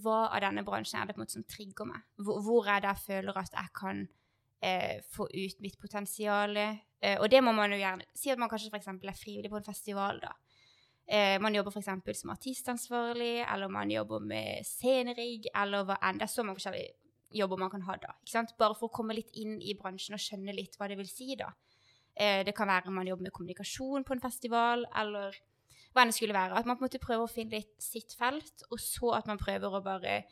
[0.03, 2.03] Hva av denne bransjen er det på en måte som trigger meg?
[2.21, 4.03] Hvor, hvor er det jeg føler at jeg kan
[4.61, 6.55] eh, få ut mitt potensial?
[7.05, 8.89] Eh, og det må man jo gjerne Si at man kanskje f.eks.
[8.89, 10.33] er frivillig på en festival, da.
[11.05, 12.19] Eh, man jobber f.eks.
[12.19, 16.21] som artistansvarlig, eller man jobber med scenerigg, eller hva enn.
[16.21, 16.95] Det er så mange forskjellige
[17.35, 18.15] jobber man kan ha da.
[18.23, 18.55] ikke sant?
[18.57, 21.35] Bare for å komme litt inn i bransjen og skjønne litt hva det vil si,
[21.37, 21.51] da.
[22.15, 25.35] Eh, det kan være man jobber med kommunikasjon på en festival, eller
[25.93, 26.57] hva enn det skulle være.
[26.57, 29.41] At man på en måte prøver å finne litt sitt felt, og så at man
[29.41, 30.23] prøver å bare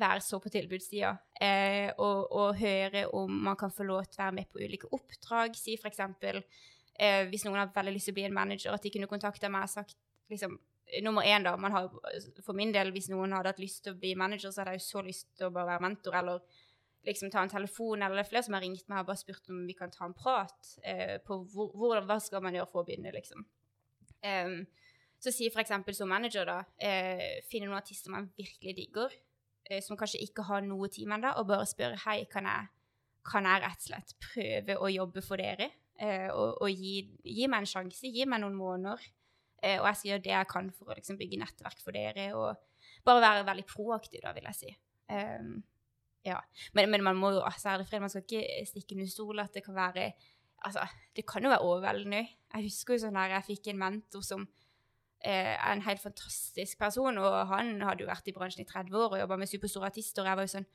[0.00, 4.24] være så på tilbudssida eh, og, og høre om man kan få lov til å
[4.24, 5.56] være med på ulike oppdrag.
[5.58, 6.40] Si eksempel
[6.98, 9.50] eh, hvis noen har veldig lyst til å bli en manager, at de kunne kontakta
[9.52, 9.98] meg og sagt
[10.32, 10.58] liksom
[11.04, 11.50] Nummer én, da.
[11.68, 11.90] Har,
[12.40, 14.80] for min del, hvis noen hadde hatt lyst til å bli manager, så hadde jeg
[14.80, 16.62] jo så lyst til å bare være mentor, eller
[17.04, 19.50] liksom ta en telefon, eller det er flere som har ringt meg og bare spurt
[19.52, 22.82] om vi kan ta en prat eh, på hvor, hvor, hva skal man gjøre for
[22.82, 23.44] å begynne, liksom.
[24.24, 24.62] Em,
[25.20, 29.16] så for eksempel som manager, da, eh, finne noen artister man virkelig digger,
[29.84, 32.70] som kanskje ikke har noe team ennå, og bare spørre hei, kan jeg,
[33.28, 35.70] kan jeg rett og slett prøve å jobbe for dere?
[35.98, 39.02] Eh, og og gi, gi meg en sjanse, gi meg noen måneder.
[39.62, 42.28] Eh, og jeg skal gjøre det jeg kan for å liksom, bygge nettverk for dere,
[42.38, 44.74] og bare være veldig proaktiv, da, vil jeg si.
[45.08, 45.58] Um,
[46.26, 46.38] ja.
[46.76, 49.64] Men, men man må jo, altså, fred, man skal ikke stikke under stol at det
[49.66, 50.10] kan være
[50.58, 50.82] Altså,
[51.14, 52.18] det kan jo være overveldende.
[52.50, 54.64] Jeg husker jo sånn her, jeg fikk en mentor som eh,
[55.24, 59.16] er en helt fantastisk person, og han hadde jo vært i bransjen i 30 år
[59.16, 60.70] og jobba med superstore artister, og jeg var jo sånn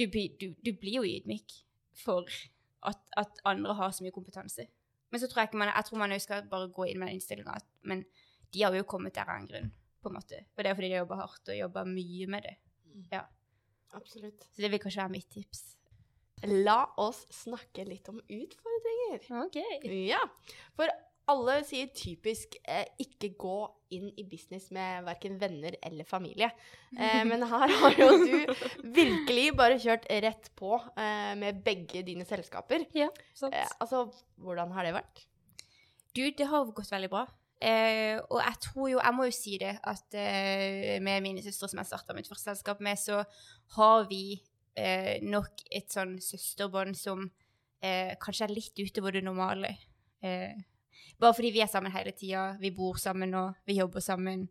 [0.00, 1.52] Du, du, du blir jo ydmyk
[2.00, 2.24] for
[2.88, 4.64] at, at andre har så mye kompetanse.
[5.12, 7.18] Men så tror jeg ikke man, jeg tror man skal bare gå inn med den
[7.18, 8.06] innstillinga at men
[8.54, 9.68] de har jo kommet der av en grunn,
[10.00, 10.40] på en måte.
[10.56, 12.56] Og det er fordi de jobber hardt og jobber mye med det.
[13.12, 13.26] Ja.
[13.92, 14.48] Absolutt.
[14.48, 15.62] Så det vil kanskje være mitt tips.
[16.48, 19.26] La oss snakke litt om utfordringer.
[19.44, 19.58] OK.
[20.08, 20.22] Ja,
[20.76, 20.90] for
[21.30, 23.56] alle sier typisk eh, ikke gå
[23.94, 26.48] inn i business med verken venner eller familie.
[26.96, 28.54] Eh, men her har jo du
[28.96, 32.88] virkelig bare kjørt rett på eh, med begge dine selskaper.
[32.96, 33.54] Ja, sant.
[33.54, 34.08] Eh, altså,
[34.42, 35.24] hvordan har det vært?
[36.12, 37.26] Du, det har gått veldig bra.
[37.62, 41.70] Eh, og jeg tror jo, jeg må jo si det, at eh, med mine søstre
[41.70, 43.22] som jeg starta mitt første selskap med, så
[43.76, 44.40] har vi
[44.74, 47.28] eh, nok et sånn søsterbånd som
[47.78, 49.76] eh, kanskje er litt utover det normale.
[50.26, 50.58] Eh,
[51.20, 54.46] bare fordi vi er sammen hele tida, vi bor sammen og vi jobber sammen.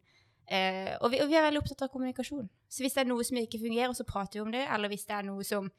[0.52, 2.50] Eh, og, vi, og vi er veldig opptatt av kommunikasjon.
[2.72, 4.66] Så hvis det er noe som ikke fungerer, så prater vi om det.
[4.68, 5.72] Eller hvis det er noe som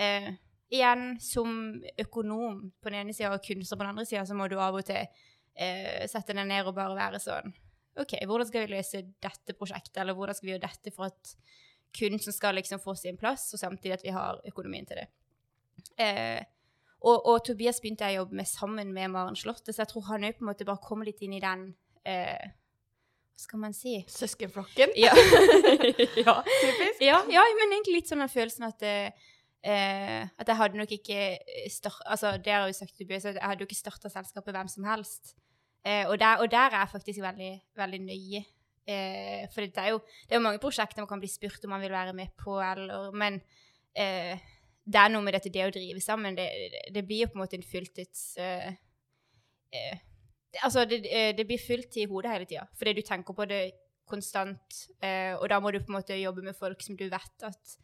[0.00, 0.32] eh,
[0.70, 4.46] Igjen, som økonom på den ene sida og kunstner på den andre sida, så må
[4.46, 7.50] du av og til eh, sette deg ned og bare være sånn
[7.98, 11.32] OK, hvordan skal vi løse dette prosjektet, eller hvordan skal vi gjøre dette for at
[11.98, 15.08] kunsten skal liksom få sin plass, og samtidig at vi har økonomien til det.
[15.98, 16.38] Eh,
[17.00, 20.08] og, og Tobias begynte jeg å jobbe med sammen med Maren Slåtte, så jeg tror
[20.10, 21.70] han òg på en måte bare kom litt inn i den
[22.08, 22.52] eh,
[23.34, 23.96] Hva skal man si?
[24.12, 24.94] Søskenflokken?
[25.00, 25.14] Ja.
[26.26, 26.36] ja.
[26.44, 27.00] Typisk.
[27.00, 29.28] Ja, ja, men egentlig litt sånn den følelsen at eh,
[29.60, 31.20] at jeg hadde nok ikke
[31.68, 34.12] start, altså Det har jeg jo sagt til Tobias, at jeg hadde jo ikke starta
[34.12, 35.34] selskapet hvem som helst.
[35.84, 38.44] Eh, og, der, og der er jeg faktisk veldig, veldig nøye.
[38.88, 41.74] Eh, for det er, jo, det er jo mange prosjekter man kan bli spurt om
[41.74, 43.40] man vil være med på, eller, men
[43.96, 44.40] eh,
[44.84, 46.36] det er noe med dette det å drive sammen.
[46.38, 46.46] Det,
[46.94, 48.70] det, blir jo på en måte en fulltids uh,
[49.76, 50.06] uh,
[50.66, 53.60] Altså, det, eh, det blir fulltid i hodet hele tida, fordi du tenker på det
[54.10, 57.44] konstant, Uh, og da må du på en måte jobbe med folk som du vet
[57.46, 57.76] at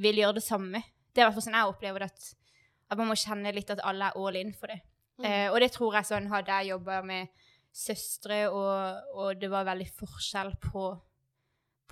[0.00, 0.78] vil gjøre det samme.
[1.10, 2.52] Det er i hvert fall sånn jeg opplever det, at,
[2.94, 4.78] at man må kjenne litt at alle er all in for det.
[5.18, 5.26] Mm.
[5.50, 7.34] Og det tror jeg sånn hadde jeg jobba med
[7.76, 10.86] søstre, og, og det var veldig forskjell på,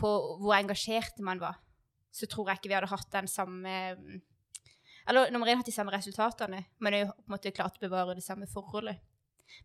[0.00, 1.58] på hvor engasjerte man var,
[2.14, 4.22] så tror jeg ikke vi hadde hatt den samme mm,
[5.08, 8.16] Eller nummer én hatt de samme resultatene, men jo på en måte klart å bevare
[8.16, 9.02] det samme forholdet.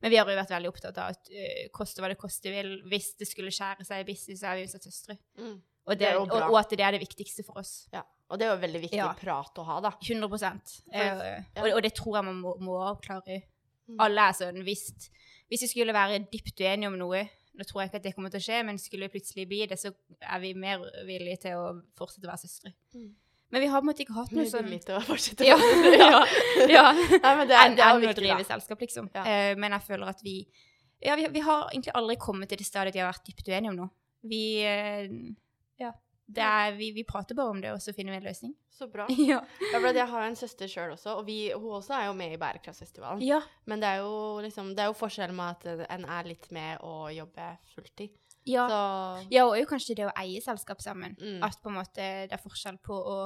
[0.04, 2.76] Men vi har jo vært veldig opptatt av at uh, koste hva det koste vil.
[2.92, 5.16] Hvis det skulle skjære seg i business, så er vi jo søstre.
[5.40, 5.56] Mm.
[5.90, 6.26] Og, Det er bra.
[6.28, 7.88] og, og at det er det viktigste for oss.
[7.96, 8.04] Ja.
[8.30, 9.08] Og det er jo veldig viktig Ja.
[9.18, 9.96] prat å ha, da.
[10.06, 10.44] 100 for,
[10.94, 11.40] ja.
[11.64, 13.40] og, og det tror jeg man må, må avklare.
[13.90, 13.98] Mm.
[14.06, 14.84] Alle er sånn hvis,
[15.50, 17.26] hvis vi skulle være dypt uenige om noe
[17.60, 19.58] Nå tror jeg ikke at det kommer til å skje, men skulle det plutselig bli
[19.68, 19.90] det, så
[20.22, 21.64] er vi mer villige til å
[21.98, 22.72] fortsette å være søstre.
[22.94, 23.10] Mm.
[23.50, 25.46] Men vi har på en måte ikke hatt noe sånn Litt å fortsette.
[25.48, 25.58] ja,
[25.98, 26.20] ja,
[26.70, 26.84] ja.
[26.94, 29.10] Nei, men det er, det enn å drive selskap, liksom.
[29.16, 29.24] Ja.
[29.26, 30.36] Uh, men jeg føler at vi
[31.02, 33.74] Ja, vi, vi har egentlig aldri kommet til det stadiet vi har vært dypt uenige
[33.74, 33.92] om noe.
[34.30, 35.10] Vi uh,
[35.82, 35.96] Ja.
[36.30, 38.52] Det er, vi, vi prater bare om det, og så finner vi en løsning.
[38.70, 39.08] Så bra.
[39.32, 39.40] ja.
[39.74, 43.24] Jeg har en søster sjøl også, og vi, hun også er jo med i Bærekraftsfestivalen.
[43.26, 43.42] ja.
[43.66, 46.86] Men det er jo liksom, det er jo forskjell med at en er litt med
[46.86, 48.14] å jobbe fulltid.
[48.46, 48.68] Ja.
[48.70, 51.18] Så Ja, og jo kanskje det å eie selskap sammen.
[51.20, 51.42] Mm.
[51.46, 53.18] At på en måte det er forskjell på å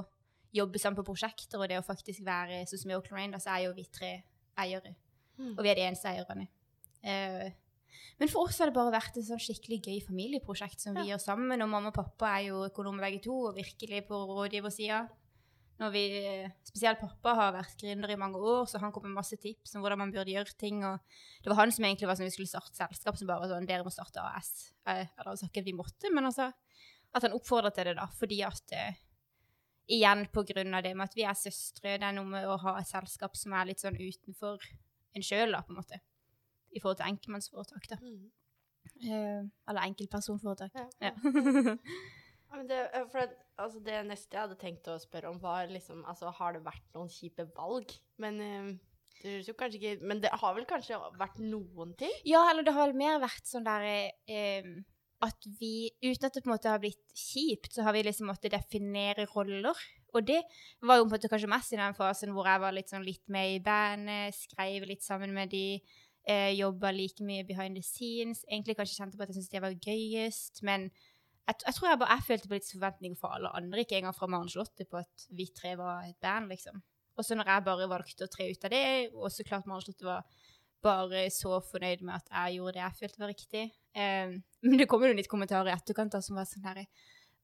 [0.54, 3.40] jobbe sammen på prosjekter, og det å faktisk være Sånn som i Oakland Rain, da,
[3.42, 4.14] så er jo vi tre
[4.62, 4.94] eiere.
[5.40, 5.56] Mm.
[5.58, 6.48] Og vi er de eneste eierne.
[7.04, 7.50] Uh,
[8.20, 11.16] men for oss har det bare vært et sånn skikkelig gøy familieprosjekt som vi Ja.
[11.16, 11.62] gjør sammen.
[11.62, 15.10] Og mamma og pappa er jo økonomer begge to, og virkelig på rådgiversida.
[15.82, 16.04] Når vi,
[16.64, 19.82] spesielt pappa har vært gründer i mange år, så han kom med masse tips om
[19.82, 20.84] hvordan man burde gjøre ting.
[20.86, 21.00] Og
[21.42, 23.84] det var han som egentlig var sånn vi skulle starte selskap, som bare sånn Dere
[23.84, 24.72] må starte AS.
[24.86, 26.52] Eh, Eller altså ikke at vi måtte, men altså
[27.14, 28.06] at han oppfordret til det, da.
[28.06, 28.94] Fordi at eh,
[29.92, 31.98] Igjen på grunn av det med at vi er søstre.
[32.00, 34.64] Det er noe med å ha et selskap som er litt sånn utenfor
[35.14, 36.00] en sjøl, på en måte.
[36.74, 38.00] I forhold til enkeltmannsforetak, da.
[38.02, 38.32] Mm.
[39.04, 40.72] Uh, eller enkeltpersonforetak.
[40.76, 40.88] Ja.
[41.02, 41.12] Ja.
[42.54, 42.80] Ja, men det,
[43.12, 46.56] for det, altså det neste jeg hadde tenkt å spørre om, var liksom altså, Har
[46.56, 47.92] det vært noen kjipe valg?
[48.22, 48.70] Men uh,
[49.24, 52.14] det høres jo kanskje ikke Men det har vel kanskje vært noen ting?
[52.28, 54.70] Ja, eller det har vel mer vært sånn der eh,
[55.24, 58.28] at vi, uten at det på en måte har blitt kjipt, så har vi liksom
[58.30, 59.78] måttet definere roller.
[60.14, 60.42] Og det
[60.84, 63.06] var jo på en måte kanskje mest i den fasen hvor jeg var litt sånn
[63.06, 65.82] litt med i bandet, skrev litt sammen med de,
[66.30, 68.44] eh, jobba like mye behind the scenes.
[68.50, 70.90] Egentlig kanskje kjente på at jeg syntes det var gøyest, men
[71.48, 74.16] jeg, jeg tror jeg bare jeg følte på litt forventninger fra alle andre, ikke engang
[74.16, 76.84] fra Maren Charlotte, på at vi tre var et band, liksom.
[77.18, 79.84] Og så når jeg bare valgte å tre ut av det, og så klart Maren
[79.84, 80.24] Charlotte var
[80.84, 83.66] bare så fornøyd med at jeg gjorde det jeg følte var riktig.
[83.94, 84.36] Eh,
[84.68, 86.86] men det kom jo litt kommentarer i etterkant som var sånn der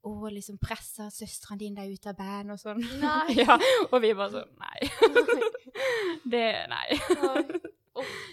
[0.00, 2.80] Å, liksom presser søsteren din deg ut av band og sånn.
[3.02, 3.36] Nei.
[3.42, 3.58] ja,
[3.90, 5.50] og vi bare sånn Nei.
[6.32, 6.86] det Nei.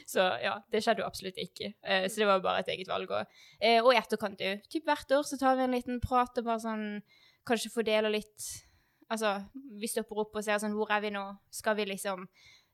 [0.07, 1.73] Så ja, det skjedde jo absolutt ikke.
[1.83, 3.11] Eh, så det var bare et eget valg.
[3.11, 4.63] Og, eh, og i etterkant òg.
[4.71, 6.85] Typ hvert år så tar vi en liten prat og bare sånn
[7.47, 8.45] Kanskje fordeler litt
[9.07, 9.37] Altså,
[9.79, 11.23] vi stopper opp og ser sånn Hvor er vi nå?
[11.53, 12.25] Skal vi liksom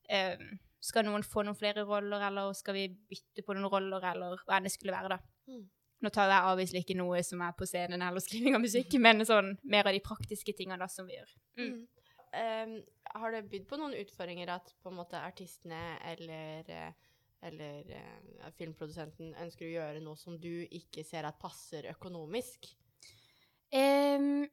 [0.09, 0.39] eh,
[0.83, 4.57] Skal noen få noen flere roller, eller skal vi bytte på noen roller, eller hva
[4.57, 5.32] enn det skulle være, da.
[5.49, 5.63] Mm.
[6.03, 9.23] Nå tar jeg avviselig ikke noe som er på scenen eller skriving av musikk, men
[9.27, 11.33] sånn mer av de praktiske tingene da som vi gjør.
[11.61, 11.75] Mm.
[12.33, 12.77] Um,
[13.13, 17.09] har det bydd på noen utfordringer at på en måte artistene eller eh,
[17.43, 22.69] eller uh, filmprodusenten ønsker å gjøre noe som du ikke ser at passer økonomisk?
[23.75, 24.45] Um,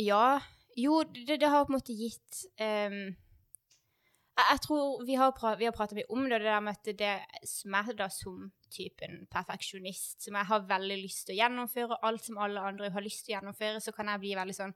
[0.00, 0.40] ja.
[0.78, 3.12] Jo, det, det har på en måte gitt em,
[4.32, 7.12] jeg, tror vi har, pra pratet mye om det, det der med at det
[7.48, 12.24] som jeg da som typen perfeksjonist, som jeg har veldig lyst til å gjennomføre, alt
[12.24, 14.74] som alle andre har lyst til å gjennomføre, så kan jeg bli veldig sånn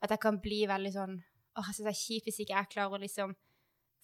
[0.00, 2.70] At jeg kan bli veldig sånn Åh, jeg syns det er kjipt hvis ikke jeg
[2.74, 3.34] klarer å liksom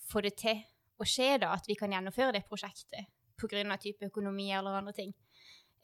[0.07, 0.63] få det til
[1.03, 5.11] å skje, da, at vi kan gjennomføre det prosjektet av type økonomi eller andre ting.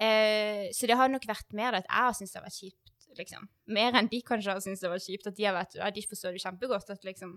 [0.00, 2.60] Eh, så det har nok vært mer det at jeg har syntes det har vært
[2.60, 3.48] kjipt, liksom.
[3.76, 5.28] Mer enn de kanskje har syntes det vært kjipt.
[5.28, 7.34] At de har vært, ja, de forstår det kjempegodt at liksom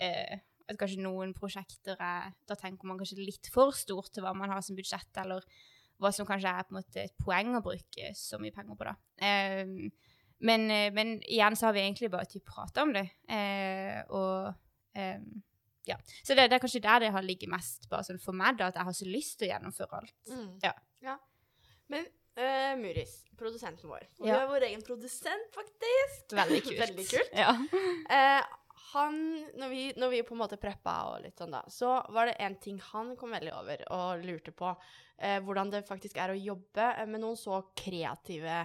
[0.00, 0.40] eh,
[0.70, 4.52] At kanskje noen prosjekter er Da tenker man kanskje litt for stort til hva man
[4.54, 5.44] har som budsjett, eller
[6.02, 8.86] hva som kanskje er på en måte et poeng å bruke så mye penger på,
[8.88, 8.94] da.
[9.22, 9.68] Eh,
[10.44, 10.64] men,
[10.96, 14.50] men igjen så har vi egentlig bare typ prata om det, eh, og
[14.98, 15.22] eh,
[15.86, 15.96] ja.
[16.24, 18.72] Så det, det er kanskje der det har ligget mest bare sånn for meg, da,
[18.72, 20.34] at jeg har så lyst til å gjennomføre alt.
[20.64, 20.74] Ja.
[21.04, 21.16] ja.
[21.92, 24.34] Men Uh, Muris, produsenten vår og Ja.
[24.34, 26.32] Du er vår egen produsent, faktisk.
[26.34, 26.80] Veldig kult.
[26.84, 27.30] Veldig kult.
[27.30, 27.52] Ja.
[28.10, 28.40] Eh,
[28.94, 29.18] han,
[29.58, 32.36] når vi, når vi på en måte preppa og litt sånn da, så var det
[32.40, 34.72] en ting han kom veldig over og lurte på.
[35.18, 38.56] Eh, hvordan det faktisk er å jobbe eh, med noen så kreative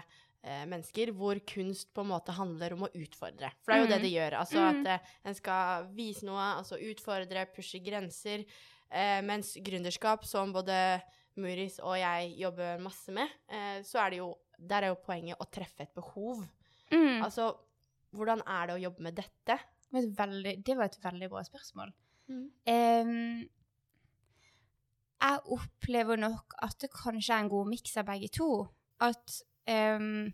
[0.41, 3.51] eh, mennesker, hvor kunst på en måte handler om å utfordre.
[3.61, 4.03] For det er jo det Mm.
[4.07, 4.38] det gjør.
[4.39, 4.67] Altså Mm.
[4.86, 8.45] at eh, en skal vise noe, altså utfordre, pushe grenser.
[8.89, 11.01] Eh, mens gründerskap, som både
[11.38, 15.38] Muris og jeg jobber masse med, eh, så er det jo Der er jo poenget
[15.39, 16.41] å treffe et behov.
[16.91, 17.21] Mm.
[17.23, 17.55] Altså,
[18.13, 19.55] hvordan er det å jobbe med dette?
[19.89, 21.93] Det var et veldig, det var et veldig bra spørsmål.
[22.29, 22.43] Mm.
[22.69, 23.49] Um,
[25.19, 28.67] jeg opplever nok at det kanskje er en god miks av begge to.
[29.01, 30.29] At um,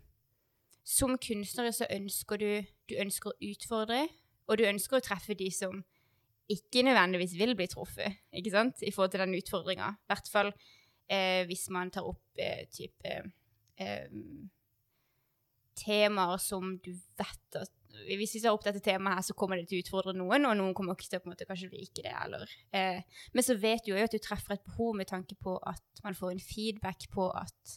[0.84, 2.50] som kunstner så ønsker du,
[2.86, 4.04] du ønsker å utfordre,
[4.46, 5.80] og du ønsker å treffe de som
[6.52, 9.88] ikke nødvendigvis vil bli truffet, ikke sant, i forhold til den utfordringa.
[9.96, 10.52] I hvert fall
[11.10, 13.16] eh, hvis man tar opp eh, type
[13.82, 14.44] em,
[15.76, 17.72] temaer som du vet at
[18.06, 20.54] Hvis vi tar opp dette temaet her, så kommer det til å utfordre noen, og
[20.58, 23.02] noen kommer ikke til å på en måte kanskje like det, eller eh,
[23.34, 26.18] Men så vet du jo at du treffer et behov med tanke på at man
[26.18, 27.76] får en feedback på at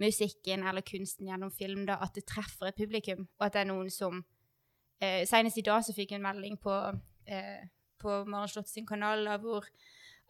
[0.00, 3.70] musikken eller kunsten gjennom film, da, at det treffer et publikum, og at det er
[3.72, 4.22] noen som
[5.02, 6.76] eh, Senest i dag så fikk jeg en melding på,
[7.28, 7.66] eh,
[8.00, 9.68] på Maren Slott sin kanal da, hvor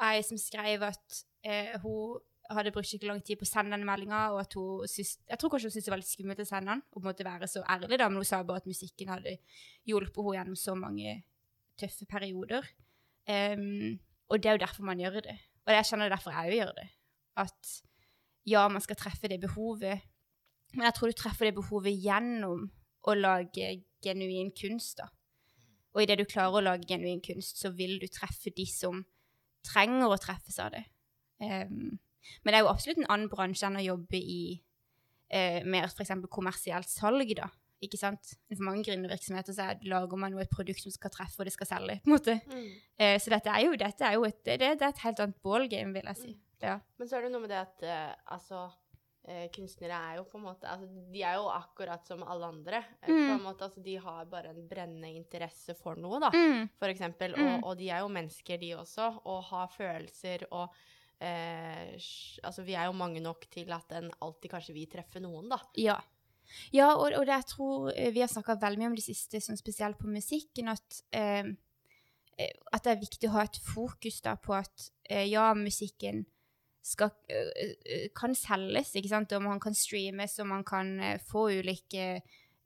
[0.01, 2.19] ei som skrev at eh, hun
[2.57, 5.39] hadde brukt skikkelig lang tid på å sende denne meldinga, og at hun synes, jeg
[5.41, 7.63] tror kanskje hun syntes det var litt skummelt å sende den, og måte være så
[7.63, 9.37] ærlig, da, men hun sa bare at musikken hadde
[9.89, 11.15] hjulpet henne gjennom så mange
[11.81, 12.67] tøffe perioder.
[13.31, 15.37] Um, og det er jo derfor man gjør det.
[15.67, 16.89] Og jeg kjenner det derfor jeg òg gjør det.
[17.45, 17.73] At
[18.51, 20.03] ja, man skal treffe det behovet,
[20.75, 22.69] men jeg tror du treffer det behovet gjennom
[23.07, 23.73] å lage
[24.05, 25.09] genuin kunst, da.
[25.95, 29.03] Og idet du klarer å lage genuin kunst, så vil du treffe de som
[29.67, 30.85] trenger å treffes av det.
[31.43, 31.99] Em,
[32.45, 34.43] men det er jo absolutt en annen bransje enn å jobbe i
[35.31, 36.11] eh, mer f.eks.
[36.31, 37.49] kommersielt salg, da.
[37.81, 38.35] Ikke sant?
[38.51, 41.55] For mange gründervirksomheter så er, lager man jo et produkt som skal treffe, og det
[41.55, 42.01] skal selge.
[42.05, 42.35] på en måte.
[43.01, 45.39] Eh, så dette er jo, dette er jo et, det, det er et helt annet
[45.43, 46.35] ballgame, vil jeg si.
[46.61, 46.75] Ja.
[47.01, 48.67] Men så er det noe med det at eh, altså
[49.25, 52.83] eh, Kunstnere er jo på en måte altså, De er jo akkurat som alle andre.
[53.01, 53.09] Mm.
[53.09, 53.33] på Mm.
[53.39, 56.69] en måte, altså, de har bare en brennende interesse for noe, da, Mm.
[56.77, 57.33] for eksempel.
[57.39, 57.47] Mm.
[57.55, 60.69] Og, og de er jo mennesker, de også, og har følelser og
[61.21, 61.97] eh,
[62.43, 65.61] Altså, vi er jo mange nok til at en alltid kanskje vil treffe noen, da.
[65.79, 66.01] Ja.
[66.75, 69.41] Ja, og, og det jeg tror eh, vi har snakka veldig mye om det siste,
[69.43, 71.47] sånn spesielt på musikken, at, eh,
[72.39, 76.25] eh, at det er viktig å ha et fokus da på at eh, ja, musikken
[76.87, 80.97] skal, eh, kan selges, ikke sant, og man kan streames, og man kan
[81.29, 82.13] få ulike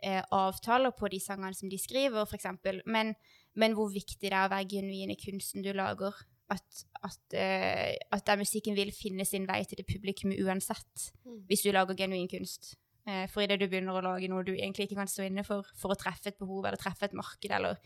[0.05, 2.82] avtaler på de sangene som de skriver, eksempel.
[2.84, 3.14] Men,
[3.57, 6.18] men hvor viktig det er å være genuin i kunsten du lager.
[6.53, 11.07] At, at, eh, at den musikken vil finne sin vei til det publikummet uansett,
[11.49, 12.74] hvis du lager genuin kunst.
[13.09, 15.66] Eh, for idet du begynner å lage noe du egentlig ikke kan stå inne for,
[15.80, 17.80] for å treffe et behov, eller treffe et marked, eller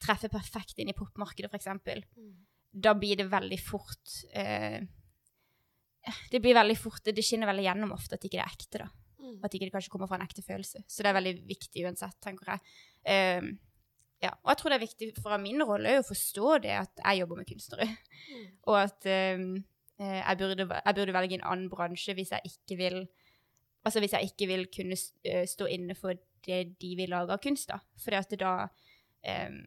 [0.00, 1.68] treffe perfekt inn i popmarkedet, f.eks.,
[2.74, 4.80] da blir det veldig fort eh,
[6.32, 8.88] Det blir veldig fort, det skinner veldig gjennom ofte at ikke det er ekte, da.
[9.24, 9.36] Mm.
[9.46, 10.82] At ikke det kanskje kommer fra en ekte følelse.
[10.84, 12.74] Så det er veldig viktig uansett, tenker jeg.
[13.08, 13.46] Eh,
[14.22, 14.30] ja.
[14.42, 17.42] Og jeg tror det er viktig fra min rolle å forstå det at jeg jobber
[17.42, 17.88] med kunstnere,
[18.24, 18.44] Mm.
[18.70, 19.40] og at eh,
[20.00, 22.96] jeg, burde, jeg burde velge en annen bransje hvis jeg ikke vil
[23.84, 24.96] Altså hvis jeg ikke vil kunne
[25.28, 27.76] eh, stå inne for det de vil lage av kunst, da.
[28.00, 29.58] For at da um,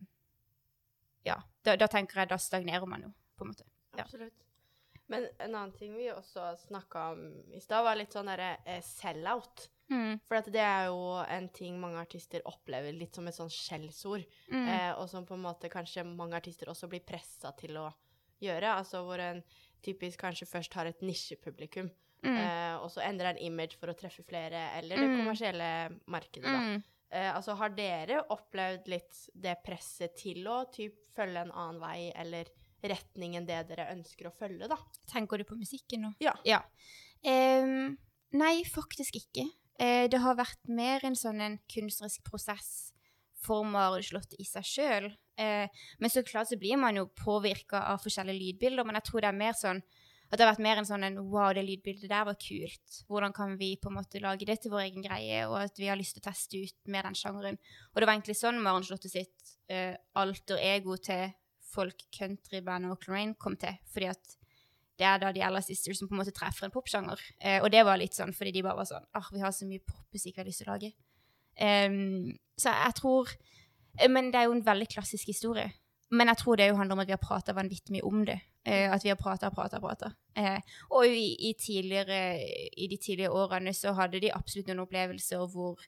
[1.27, 3.67] Ja, da, da tenker jeg da stagnerer man jo, på en måte.
[3.93, 4.07] Ja.
[4.07, 4.47] Absolutt.
[5.07, 7.21] Men en annen ting vi også snakka om
[7.53, 9.67] i stad, var litt sånn derre eh, sell-out.
[9.89, 10.19] Mm.
[10.27, 14.25] For det er jo en ting mange artister opplever litt som et sånn skjellsord.
[14.51, 14.67] Mm.
[14.67, 17.87] Eh, og som på en måte kanskje mange artister også blir pressa til å
[18.43, 18.73] gjøre.
[18.81, 19.43] Altså hvor en
[19.81, 21.89] typisk kanskje først har et nisjepublikum,
[22.23, 22.35] Mm.
[22.35, 25.17] eh, og så endrer en image for å treffe flere, eller det Mm.
[25.21, 26.59] kommersielle markedet, da.
[26.59, 26.83] Mm.
[27.11, 32.11] Eh, altså, har dere opplevd litt det presset til å typ, følge en annen vei,
[32.15, 32.45] eller
[32.83, 34.75] retning enn det dere ønsker å følge, da?
[35.07, 36.13] Tenker du på musikken nå?
[36.19, 36.63] Ja.
[37.23, 37.97] Ehm,
[38.33, 39.47] nei, faktisk ikke.
[39.79, 42.91] Eh, det har vært mer en sånn en kunstnerisk prosess
[43.37, 45.07] for Mareslottet i seg sjøl.
[45.37, 45.69] Eh,
[46.01, 49.31] men så klart så blir man jo påvirka av forskjellige lydbilder, men jeg tror det
[49.31, 49.83] er mer sånn
[50.27, 52.97] at det har vært mer en sånn en Wow, det lydbildet der var kult.
[53.07, 55.45] Hvordan kan vi på en måte lage det til vår egen greie?
[55.47, 57.59] Og at vi har lyst til å teste ut med den sjangeren.
[57.93, 61.31] Og det var egentlig sånn Mareslottet sitt eh, alter ego til
[61.71, 63.79] folk countrybandet og Lorraine kom til.
[63.93, 64.36] Fordi at
[64.97, 67.21] det er da de Ella Sisters som på en måte treffer en popsjanger.
[67.39, 69.67] Eh, og det var litt sånn fordi de bare var sånn ah, vi har så
[69.69, 70.93] mye popmusikk vi har lyst til å lage.
[71.57, 75.71] Um, så jeg tror eh, Men det er jo en veldig klassisk historie.
[76.13, 78.37] Men jeg tror det jo handler om at vi har prata vanvittig mye om det.
[78.67, 80.11] Eh, at vi har prata og prata og prata.
[80.35, 80.59] Eh,
[80.91, 85.83] og i, i, i de tidligere årene så hadde de absolutt noen opplevelser hvor,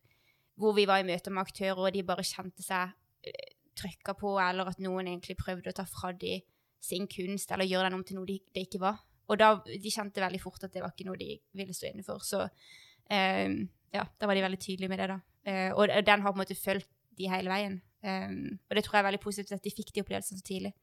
[0.59, 2.93] hvor vi var i møte med aktører, og de bare kjente seg
[3.27, 6.41] eh, trykka på, eller at noen egentlig prøvde å ta fra de
[6.83, 9.01] sin kunst, eller gjøre den om til noe de, det ikke var.
[9.29, 12.05] Og da, de kjente veldig fort at det var ikke noe de ville stå inne
[12.05, 12.23] for.
[12.25, 13.59] Så um,
[13.93, 15.19] ja, da var de veldig tydelige med det, da.
[15.49, 17.77] Uh, og den har på en måte fulgt de hele veien.
[18.01, 20.73] Um, og det tror jeg er veldig positivt at de fikk de opplevelsene så tidlig.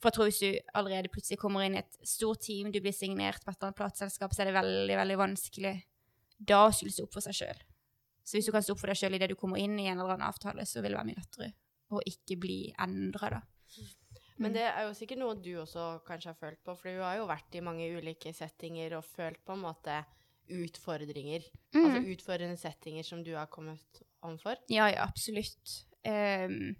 [0.00, 2.96] For jeg tror hvis du allerede plutselig kommer inn i et stort team, du blir
[2.96, 5.76] signert på et eller annet plateselskap, så er det veldig, veldig vanskelig
[6.36, 7.62] da å skulle stå opp for seg sjøl.
[8.26, 10.00] Så hvis du kan stå opp for deg sjøl idet du kommer inn i en
[10.00, 11.52] eller annen avtale, så vil det være mye lettere
[11.94, 13.40] å ikke bli endra, da.
[14.38, 14.54] Men Mm.
[14.54, 17.26] det er jo sikkert noe du også kanskje har følt på, for du har jo
[17.26, 20.04] vært i mange ulike settinger og følt på en måte
[20.50, 21.42] utfordringer.
[21.74, 22.10] Altså Mm.
[22.12, 24.56] utfordrende settinger som du har kommet overfor.
[24.68, 25.84] Ja, ja, absolutt.
[26.04, 26.76] Um,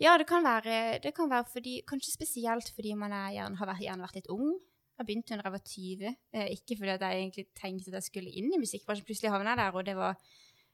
[0.00, 3.66] ja, det kan være, det kan være fordi, kanskje spesielt fordi man er, gjerne, har
[3.66, 4.58] vært, gjerne vært litt ung.
[4.98, 6.16] Jeg begynte da jeg var 20.
[6.32, 9.04] Eh, ikke fordi jeg egentlig tenkte at jeg skulle inn i musikkbransjen.
[9.06, 10.16] Plutselig havna jeg der, og det var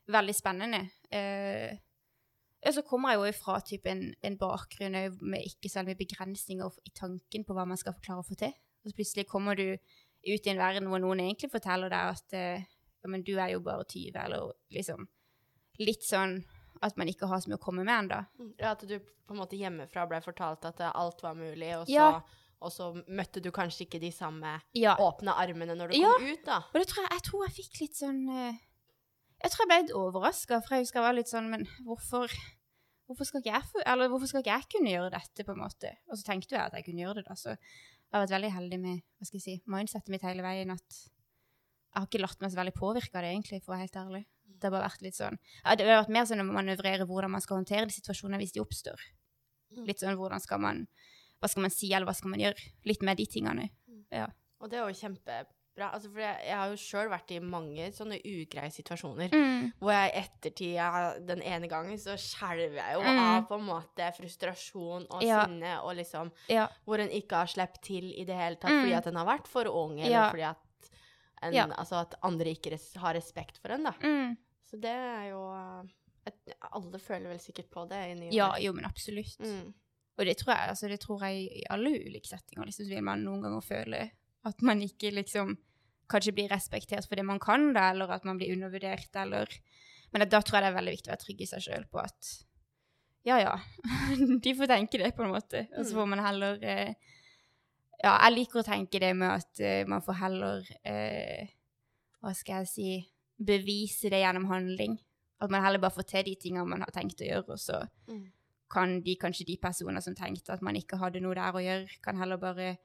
[0.09, 0.91] veldig spennende.
[1.11, 1.77] Eh,
[2.73, 6.91] så kommer jeg jo fra typ en, en bakgrunn med ikke så mye begrensninger i
[6.97, 8.55] tanken på hva man skal klare å få til.
[8.85, 12.33] Og så plutselig kommer du ut i en verden hvor noen egentlig forteller deg at
[12.33, 12.65] eh,
[13.05, 15.05] ja, men du er jo bare 20, eller liksom
[15.85, 16.39] litt sånn
[16.81, 18.23] at man ikke har så mye å komme med ennå.
[18.61, 21.85] Ja, at du på en måte hjemmefra ble fortalt at eh, alt var mulig, og
[21.87, 22.09] så, Ja.
[22.65, 24.97] og så møtte du kanskje ikke de samme Ja.
[24.97, 26.13] åpne armene når du Ja.
[26.17, 26.59] kom ut, da.
[26.73, 28.55] Og det tror jeg, jeg tror jeg fikk litt sånn eh,
[29.45, 32.33] Jeg tror jeg ble litt overraska, for jeg husker jeg var litt sånn Men hvorfor
[33.05, 35.91] Hvorfor skal, jeg, eller hvorfor skal ikke jeg kunne gjøre dette, på en måte?
[36.09, 37.35] Og så tenkte jeg at jeg kunne gjøre det, da.
[37.37, 40.73] Så jeg har vært veldig heldig med hva skal jeg si, mindsetet mitt hele veien.
[40.73, 43.85] At jeg har ikke latt meg så veldig påvirke av det, egentlig, for å være
[43.85, 44.23] helt ærlig.
[44.55, 47.35] Det har bare vært litt sånn ja, Det har vært mer sånn å manøvrere hvordan
[47.35, 49.05] man skal håndtere de situasjonene hvis de oppstår.
[49.75, 49.85] Mm.
[49.91, 50.87] Litt sånn hvordan skal man
[51.43, 52.71] Hva skal man si, eller hva skal man gjøre?
[52.89, 53.69] Litt med de tingene.
[54.65, 54.97] Og det er jo
[55.75, 55.93] kjempebra.
[55.95, 59.31] Altså, for jeg, jeg har jo sjøl vært i mange sånne ugreie situasjoner.
[59.35, 59.73] Mm.
[59.81, 63.19] Hvor jeg i ettertid Den ene gangen så skjelver jeg jo Mm.
[63.19, 65.45] av på en måte frustrasjon og Ja.
[65.47, 66.69] sinne, og liksom Ja.
[66.87, 68.83] Hvor en ikke har sluppet til i det hele tatt Mm.
[68.83, 70.31] fordi at en har vært for ung, eller Ja.
[70.31, 70.57] fordi at
[71.43, 71.73] en.
[71.73, 73.93] Altså at andre ikke res har respekt for en, da.
[74.01, 74.37] Mm.
[74.65, 75.83] Så det er jo uh,
[76.27, 79.39] et, Alle føler vel sikkert på det i ny og Ja, jo, men absolutt.
[79.41, 79.75] Mm.
[80.17, 82.65] Og det tror jeg, altså, det tror jeg i alle ulike settinger.
[82.65, 84.11] Liksom, vil man noen ganger føle
[84.45, 85.55] at man ikke liksom
[86.13, 89.49] kanskje blir respektert for det man kan, da, eller at man blir undervurdert, eller
[90.13, 91.99] Men da tror jeg det er veldig viktig å være trygg i seg sjøl på
[91.99, 92.29] at
[93.25, 93.55] ja, ja,
[94.45, 95.65] de får tenke det, på en måte.
[95.79, 95.97] Og så Mm.
[95.97, 96.95] får man heller eh,
[98.05, 101.49] Ja, jeg liker å tenke det med at eh, man får heller eh,
[102.21, 102.89] Hva skal jeg si
[103.41, 104.99] Bevise det gjennom handling.
[105.43, 107.81] At man heller bare får til de tingene man har tenkt å gjøre, og så
[108.07, 108.31] Mm.
[108.71, 111.89] kan de, kanskje de personer som tenkte at man ikke hadde noe der å gjøre,
[112.03, 112.77] kan heller bare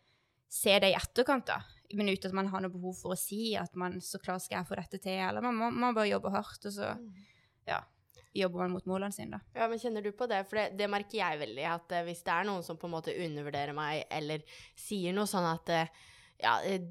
[0.49, 1.61] se det i etterkant, da.
[1.93, 4.59] Men uten at man har noe behov for å si at man så klart skal
[4.59, 6.91] jeg få dette til, eller man må, man bare jobbe hardt, og så
[7.69, 7.79] ja,
[8.37, 9.61] jobber man mot målene sine, da.
[9.61, 10.43] Ja, men kjenner du på det?
[10.49, 12.95] For det, det merker jeg veldig, at eh, hvis det er noen som på en
[12.97, 14.45] måte undervurderer meg, eller
[14.77, 15.93] sier noe sånn at eh,
[16.43, 16.85] ja, eh,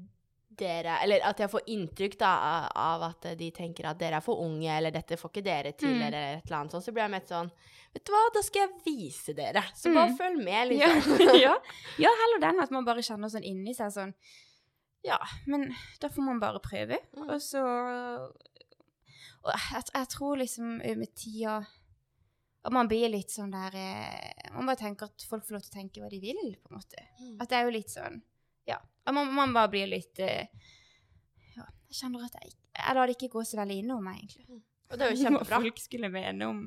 [0.57, 4.21] dere Eller at jeg får inntrykk da av- at eh, de tenker at dere er
[4.25, 6.01] for unge, eller dette får ikke dere til, Mm.
[6.07, 7.51] eller et eller annet sånt, så blir jeg mer sånn
[7.93, 9.63] Vet du hva, da skal jeg vise dere.
[9.73, 9.95] Så Mm.
[9.95, 11.39] bare følg med, liksom.
[11.41, 11.55] ja.
[12.05, 14.13] ja, heller den at man bare kjenner sånn inni seg sånn
[15.03, 17.29] Ja, men da får man bare prøve, Mm.
[17.29, 17.63] og så
[19.45, 21.65] Og jeg, jeg tror liksom med tida
[22.65, 25.71] at man blir litt sånn der eh, Man bare tenker at folk får lov til
[25.71, 27.05] å tenke hva de vil, på en måte.
[27.21, 27.37] Mm.
[27.41, 28.21] At det er jo litt sånn
[28.69, 28.79] Ja.
[29.11, 30.45] man, man bare blir litt uh,
[31.55, 34.61] Ja, jeg kjenner at jeg Jeg lar det ikke gå så veldig innom meg, egentlig.
[34.89, 36.65] Og det er jo Hva folk skulle mene om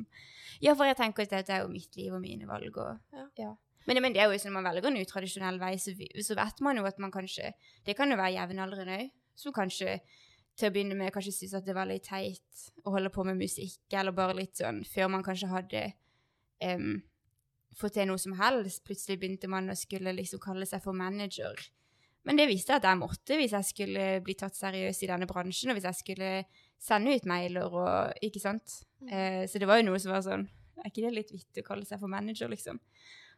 [0.63, 3.29] Ja, for jeg tenker at dette er jo mitt liv og mine valg, og Ja.
[3.39, 3.53] ja.
[3.87, 6.61] Men, men det er jo sånn når man velger en utradisjonell vei, så, så vet
[6.63, 7.51] man jo at man kanskje
[7.87, 9.97] Det kan jo være jevnaldrende òg, som kanskje
[10.59, 13.41] til å begynne med kanskje syntes at det var litt teit å holde på med
[13.41, 15.85] musikk, eller bare litt sånn før man kanskje hadde
[16.61, 16.99] um,
[17.79, 18.83] fått til noe som helst.
[18.87, 21.57] Plutselig begynte man å skulle liksom kalle seg for manager.
[22.27, 25.27] Men det visste jeg at jeg måtte hvis jeg skulle bli tatt seriøst i denne
[25.31, 26.31] bransjen, og hvis jeg skulle
[26.83, 28.83] sende ut mailer og Ikke sant?
[29.11, 30.47] Eh, så det var jo noe som var sånn
[30.79, 32.79] Er ikke det litt vittig å kalle seg for manager, liksom?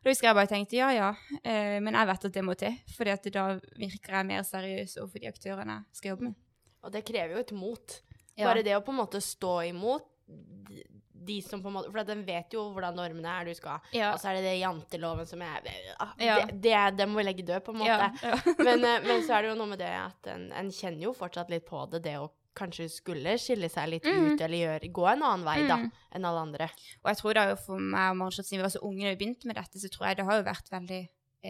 [0.05, 1.11] Da husker jeg bare tenkte ja, ja,
[1.41, 3.45] eh, men jeg vet at det må til, fordi at da
[3.81, 6.35] virker jeg mer seriøs overfor de aktørene jeg skal jobbe med.
[6.85, 7.95] Og det krever jo et mot.
[8.37, 8.51] Ja.
[8.51, 10.05] Bare det å på en måte stå imot
[11.27, 14.13] de, som på en måte For den vet jo hvordan normene er du skal Ja.
[14.15, 15.65] Og så er det det janteloven som er
[16.21, 16.39] Ja.
[16.47, 18.09] det, det, det må vi legge død, på en måte.
[18.23, 21.03] Ja, men, eh, men så er det jo noe med det at en, en kjenner
[21.09, 24.29] jo fortsatt litt på det, det å kanskje skulle skille seg litt Mm.
[24.37, 25.89] ut, eller gjøre, gå en annen vei, da, Mm.
[26.15, 26.69] enn alle andre.
[27.03, 29.03] Og jeg tror det er jo for meg og Marit, siden vi var så unge
[29.03, 31.01] da vi begynte med dette, så tror jeg det har jo vært veldig,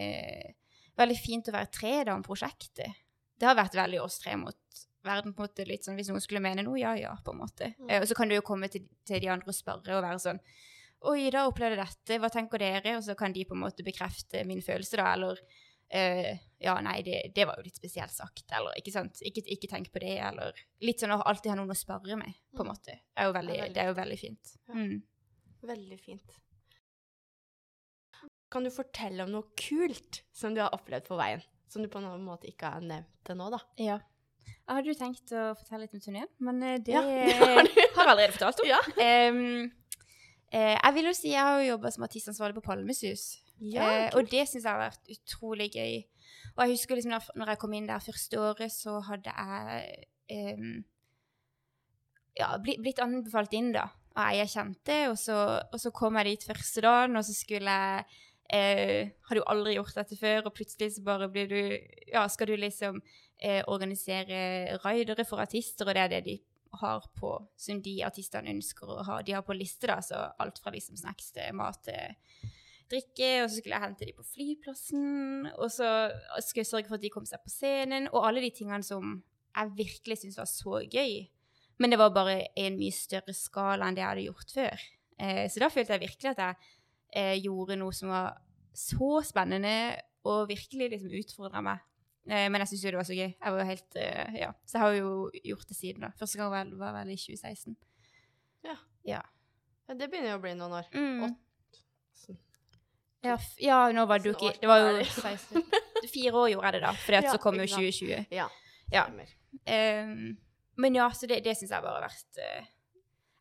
[0.00, 0.52] eh,
[0.96, 2.94] veldig fint å være tre da om prosjektet.
[3.36, 4.56] Det har vært veldig oss tre mot
[5.04, 7.40] verden, på en måte litt sånn, hvis noen skulle mene noe, ja, ja, på en
[7.42, 7.72] måte.
[7.78, 7.90] Mm.
[7.90, 10.22] Eh, og så kan du jo komme til, til de andre og spørre og være
[10.24, 10.40] sånn,
[11.04, 12.96] oi, da opplevde jeg dette, hva tenker dere?
[12.96, 15.40] Og så kan de på en måte bekrefte min følelse da, eller,
[15.92, 19.68] eh, ja, nei, det, det var jo litt spesielt sagt, eller ikke sant, ikke, ikke
[19.68, 22.70] tenk på det, eller litt sånn å alltid ha noen å spørre med, på en
[22.70, 22.72] Mm.
[22.72, 22.96] måte.
[23.16, 24.54] Er jo veldig, Det er veldig det er jo veldig fint.
[24.68, 24.74] Ja.
[24.74, 25.02] Mm.
[25.64, 26.40] Veldig fint.
[28.52, 31.42] Kan du fortelle om noe kult som du har opplevd på veien?
[31.68, 33.58] Som du på noen måte ikke har nevnt til nå, da.
[33.82, 33.96] Ja.
[34.44, 37.62] Jeg hadde jo tenkt å fortelle litt om turneen, men eh, det Ja, det har
[37.66, 37.72] du.
[37.80, 38.70] jeg allerede fortalt om.
[38.70, 38.80] Ja.
[38.96, 39.68] Um,
[40.50, 43.26] eh, jeg vil jo si jeg har jo jobba som artistansvarlig på Palmesus,
[43.60, 46.02] eh, og det syns jeg har vært utrolig gøy.
[46.54, 50.54] Og jeg husker liksom når, når jeg kom inn der første året, så hadde jeg
[50.54, 50.74] um,
[52.38, 55.38] ja, blitt anbefalt inn da, av ei jeg kjente, og så,
[55.72, 58.06] og så kom jeg dit første dagen, og så skulle jeg
[58.54, 61.60] eh, Hadde jo aldri gjort dette før, og plutselig så bare blir du
[62.12, 63.00] Ja, skal du liksom
[63.44, 66.38] eh, organisere raidere for artister, og det er det de
[66.80, 69.20] har på som de artistene ønsker å ha.
[69.22, 72.50] De har på liste, da, så alt fra liksom snacks til mat til
[72.90, 75.90] drikke, og så skulle jeg hente de på flyplassen, og så
[76.40, 79.16] skulle jeg sørge for at de kom seg på scenen, og alle de tingene som
[79.54, 81.14] jeg virkelig syntes var så gøy.
[81.78, 84.84] Men det var bare en mye større skala enn det jeg hadde gjort før.
[85.18, 86.58] Eh, så da følte jeg virkelig at jeg
[87.14, 88.36] eh, gjorde noe som var
[88.74, 91.82] så spennende, og virkelig liksom utfordra meg.
[92.24, 93.30] Eh, men jeg syns jo det var så gøy.
[93.32, 94.50] Jeg var jo helt, eh, ja.
[94.64, 95.14] Så jeg har jo
[95.44, 96.12] gjort det siden da.
[96.18, 97.76] Første gang var, var vel i 2016.
[98.64, 98.76] Ja.
[99.04, 99.22] Ja.
[99.88, 100.88] Ja, Det begynner jo å bli noen år.
[100.96, 101.34] Mm.
[102.16, 102.38] Sånn.
[103.24, 105.62] Ja, f ja, nå var det jo ikke Det var jo er 16
[106.14, 106.92] Fire år gjorde jeg det, da.
[107.04, 108.26] For Ja, så kom jo 2020.
[108.32, 108.48] Ja.
[108.92, 109.04] Ja.
[109.70, 110.34] Ehm,
[110.76, 112.64] men ja, så det, det syns jeg bare har vært jeg,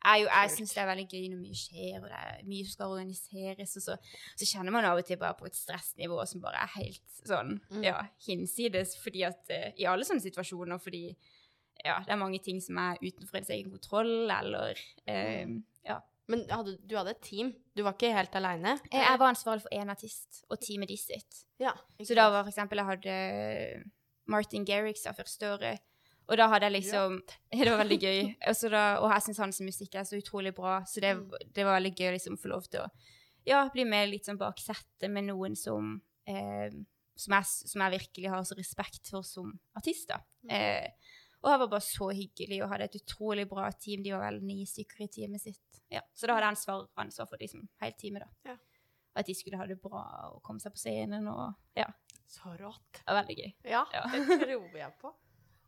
[0.04, 2.64] er jo- jeg syns det er veldig gøy når mye skjer, og det er mye
[2.64, 3.96] som skal organiseres, og så,
[4.36, 7.60] så kjenner man av og til bare på et stressnivå som bare er helt sånn
[7.70, 7.82] Mm.
[7.82, 11.16] ja, hinsides, fordi at eh, I alle sånne situasjoner, fordi
[11.84, 14.74] ja, det er mange ting som er utenfor ens egen kontroll, eller
[15.08, 16.00] ehm, ja.
[16.26, 17.50] Men hadde, du hadde et team?
[17.76, 18.78] Du var ikke helt aleine?
[18.90, 21.44] Jeg, jeg var ansvarlig for én artist og teamet de sitt.
[21.60, 23.84] Ja, Så da var for eksempel Jeg hadde
[24.26, 25.80] Martin Garrix av første året.
[26.28, 27.18] Og da hadde jeg liksom
[27.52, 28.20] Det var veldig gøy.
[28.48, 31.30] Og, da, og jeg syns hans musikk er så utrolig bra, så det, Mm.
[31.54, 32.88] det var veldig gøy å liksom få lov til å
[33.46, 36.70] ja, bli med litt sånn bak settet med noen som eh,
[37.16, 40.08] som, jeg, som jeg virkelig har så respekt for som artist.
[40.08, 40.16] da.
[40.48, 40.50] Mm.
[40.50, 41.12] Eh,
[41.44, 44.02] og jeg var bare så hyggelig og hadde et utrolig bra team.
[44.02, 45.82] De var vel ni stykker i teamet sitt.
[45.92, 48.24] Ja, så da hadde jeg ansvar, ansvar for liksom, hele teamet.
[48.24, 48.50] da.
[48.50, 48.56] Ja.
[49.14, 50.00] At de skulle ha det bra
[50.32, 51.28] og komme seg på scenen.
[51.28, 51.86] og ja,
[52.26, 52.96] Så rått.
[52.96, 53.52] det var veldig gøy.
[53.76, 54.02] Ja, Ja.
[54.10, 55.12] det tror jeg på.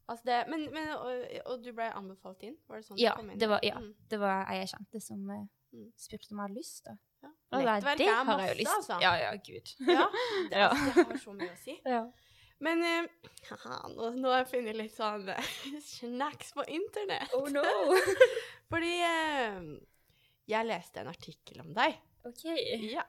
[0.08, 2.56] Altså det, men, men, og, og du ble anbefalt inn?
[2.68, 3.38] Var det sånn Ja, du kom inn?
[3.42, 3.94] det var, ja, Mm.
[4.12, 5.26] det var ei jeg kjente som
[5.72, 5.88] Mm.
[5.98, 6.84] spurte om jeg hadde lyst.
[6.84, 6.92] da.
[7.22, 7.30] Ja.
[7.58, 8.76] Nettverk det er har masse, jeg jo lyst.
[8.76, 9.00] altså.
[9.02, 9.72] Ja, ja, gud.
[9.88, 10.06] Ja,
[10.50, 10.68] det, Ja.
[10.70, 11.74] det har så mye å si.
[11.84, 12.04] Ja.
[12.60, 13.08] Men uh,
[13.50, 15.50] haha, nå, nå har jeg funnet litt sånn uh,
[15.90, 17.34] snacks på internett.
[17.34, 17.62] Oh no!
[18.70, 19.76] Fordi uh,
[20.48, 21.98] jeg leste en artikkel om deg.
[22.24, 22.46] OK.
[22.94, 23.04] Ja.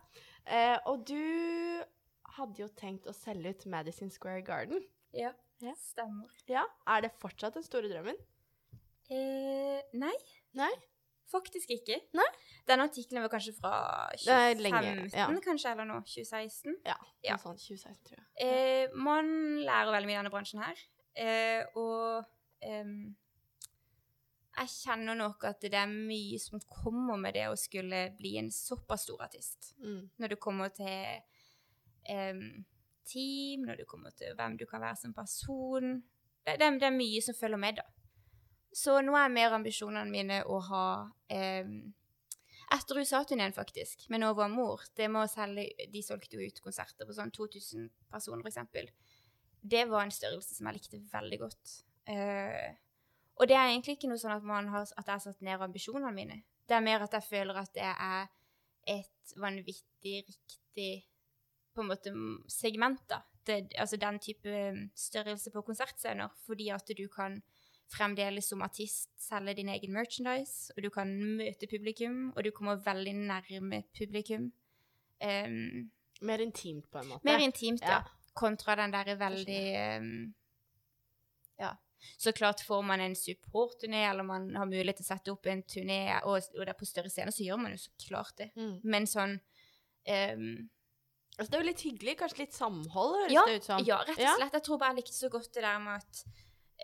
[0.87, 1.83] Og du
[2.37, 4.83] hadde jo tenkt å selge ut Madison Square Garden.
[5.15, 5.31] Ja,
[5.63, 5.73] Ja.
[5.81, 6.29] stemmer.
[6.47, 6.63] Ja.
[6.87, 8.17] Er det fortsatt den store drømmen?
[9.09, 10.13] Eh, nei,
[10.59, 10.71] Nei?
[11.31, 11.97] faktisk ikke.
[12.15, 12.25] Nei?
[12.67, 13.71] Denne artikkelen var kanskje fra
[14.15, 15.27] Det er lenge, 2015, ja.
[15.43, 16.75] kanskje, eller nå, 2016.
[16.85, 16.95] Ja.
[17.23, 17.35] Ja.
[17.35, 18.27] Noe sånt 2016, tror jeg.
[18.47, 19.31] Eh, man
[19.63, 20.83] lærer veldig mye i denne bransjen her,
[21.15, 22.25] eh, og
[24.57, 28.49] jeg kjenner nok at det er mye som kommer med det å skulle bli en
[28.51, 29.73] såpass stor artist.
[29.83, 30.09] Mm.
[30.17, 31.21] Når det kommer til
[33.07, 36.01] team, når det kommer til hvem du kan være som person.
[36.45, 37.87] Det, det, det er mye som følger med, da.
[38.77, 40.87] Så nå er mer ambisjonene mine å ha
[41.33, 41.65] eh,
[42.67, 44.81] Etter USA-turneen, faktisk, med Novo mor.
[44.95, 48.89] Det med å selge De solgte jo ut konserter på sånn 2000 personer, eksempel.
[49.61, 51.77] Det var en størrelse som jeg likte veldig godt.
[52.11, 52.75] Eh,
[53.37, 56.11] og det er egentlig ikke noe sånn at, har, at jeg har satt ned ambisjonene
[56.15, 56.41] mine.
[56.67, 58.27] Det er mer at jeg føler at det er
[58.97, 60.91] et vanvittig riktig
[61.77, 62.51] på en måte segmenter.
[62.57, 63.21] segment, da.
[63.47, 67.39] Det, altså den type mm, størrelse på konsertscener, fordi at du kan
[67.91, 72.81] fremdeles som artist selge din egen merchandise, og du kan møte publikum, og du kommer
[72.83, 74.51] veldig nærme publikum.
[75.23, 75.87] Um,
[76.21, 77.25] Mer intimt, på en måte.
[77.25, 78.01] mer intimt, ja.
[78.01, 78.33] Ja.
[78.37, 79.63] Kontra den derre veldig
[79.97, 80.33] um,
[81.59, 81.75] Ja.
[82.17, 85.63] Så klart får man en supportturné, eller man har mulighet til å sette opp en
[85.63, 88.51] turné, og, og det er på større scener, så gjør man jo så klart det.
[88.55, 88.75] Mm.
[88.83, 89.33] Men sånn
[90.05, 90.69] em,
[91.37, 92.17] Altså, det er jo litt hyggelig.
[92.17, 93.81] Kanskje litt samhold, høres ja, det ut som.
[93.85, 94.55] ja, rett og slett.
[94.57, 96.21] Jeg tror bare jeg likte så godt det der med at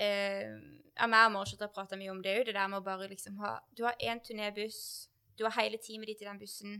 [0.05, 0.51] eh,
[0.93, 3.07] ja, meg og Marshall har prata mye om det òg, det der med å bare
[3.09, 6.75] liksom ha Du har én turnébuss, du har hele teamet ditt i den bussen.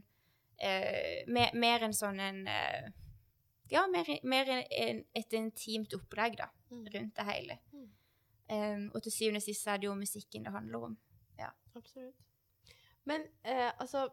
[0.61, 2.91] Eh, mer, mer en sånn en eh,
[3.74, 6.86] Ja, mer, mer en, en, et intimt opplegg, da, Mm.
[6.93, 7.55] rundt det hele.
[7.71, 7.89] Mm.
[8.53, 10.95] Um, og til syvende og sist er det jo musikken det handler om.
[11.76, 12.15] Absolutt.
[13.10, 14.06] Men eh, altså,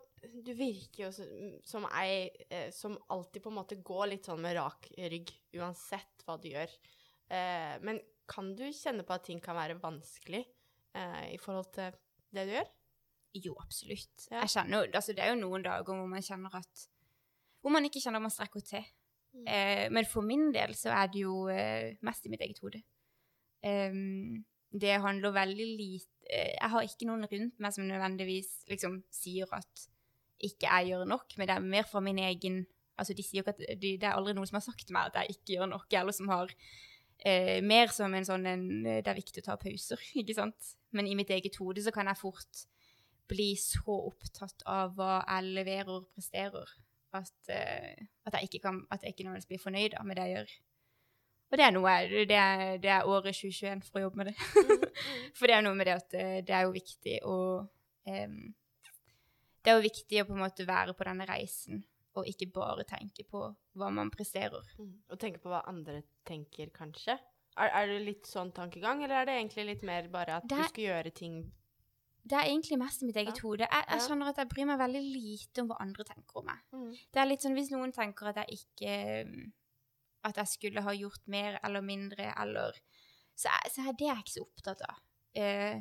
[0.45, 4.43] du virker jo som, som ei eh, som alltid på en måte går litt sånn
[4.43, 5.31] med rak rygg,
[5.61, 6.73] uansett hva du gjør.
[7.31, 11.95] Eh, men kan du kjenne på at ting kan være vanskelig eh, i forhold til
[12.35, 12.69] det du gjør?
[13.39, 14.27] Jo, absolutt.
[14.31, 14.41] Ja.
[14.43, 16.89] Jeg kjenner, jo- altså, det er jo noen dager hvor man kjenner at
[17.63, 18.87] Hvor man ikke kjenner at man strekker til.
[19.37, 19.45] Mm.
[19.47, 22.81] Eh, men for min del så er det jo eh, mest i mitt eget hode.
[23.63, 29.01] Em, det handler veldig lite eh, Jeg har ikke noen rundt meg som nødvendigvis liksom
[29.11, 29.89] sier at
[30.41, 32.63] ikke jeg gjør nok, men det er mer fra min egen
[33.01, 34.93] Altså, de sier jo ikke at de, Det er aldri noen som har sagt til
[34.93, 36.53] meg at jeg ikke gjør nok, eller som har
[37.25, 40.75] eh, mer som en sånn en eh, Det er viktig å ta pauser, ikke sant?
[40.97, 42.65] Men i mitt eget hode så kan jeg fort
[43.31, 46.73] bli så opptatt av hva jeg leverer og presterer,
[47.17, 50.37] at, eh, at jeg ikke kan At jeg ikke nødvendigvis blir fornøyd med det jeg
[50.37, 50.59] gjør.
[51.51, 51.93] Og det er noe
[52.31, 54.35] det er, det er året 2021 for å jobbe med det.
[55.39, 57.37] for det er noe med det at eh, det er jo viktig å
[57.67, 58.37] um,
[59.61, 61.83] Det er jo viktig å på en måte være på denne reisen,
[62.17, 63.43] og ikke bare tenke på
[63.77, 64.65] hva man presterer.
[64.79, 64.95] Mm.
[65.11, 67.19] Og tenke på hva andre tenker, kanskje?
[67.59, 70.63] Er, er det litt sånn tankegang, eller er det egentlig litt mer bare at er,
[70.63, 71.41] du skal gjøre ting
[72.23, 73.43] Det er egentlig mest i mitt eget Ja.
[73.43, 73.67] hode.
[73.67, 76.61] Jeg, jeg skjønner at jeg bryr meg veldig lite om hva andre tenker om meg.
[76.73, 76.91] mm.
[77.11, 78.95] Det er litt sånn hvis noen tenker at jeg ikke
[80.25, 82.77] At jeg skulle ha gjort mer eller mindre, eller
[83.41, 84.97] Så er, så er det jeg ikke så opptatt av.
[85.41, 85.79] Eh,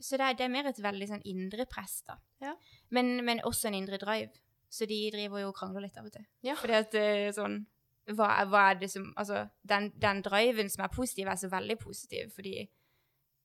[0.00, 2.14] så det er, det er mer et veldig sånn indre press, da.
[2.40, 2.52] Ja.
[2.94, 4.30] Men, men også en indre drive.
[4.70, 6.26] Så de driver jo og krangler litt av og til.
[6.46, 6.54] Ja.
[6.60, 7.64] Fordi at eh, sånn
[8.14, 11.48] hva, er- hva er det som Altså, den, den driven som er positiv, er så
[11.50, 12.54] veldig positiv, fordi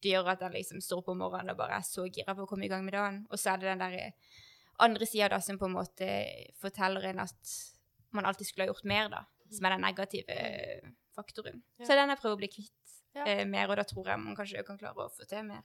[0.04, 2.48] det gjør at jeg liksom står på morgenen og bare er så gira på å
[2.50, 3.22] komme i gang med dagen.
[3.32, 4.38] Og så er det den der eh,
[4.86, 6.08] andre sida da som på en måte
[6.62, 7.56] forteller en at
[8.16, 9.24] man alltid skulle ha gjort mer, da.
[9.52, 11.62] Som er den negative eh, faktoren.
[11.80, 11.86] Ja.
[11.90, 13.24] Så den jeg prøver å bli kvitt Ja.
[13.26, 15.64] eh, mer, og da tror jeg man kanskje kan klare å få til mer.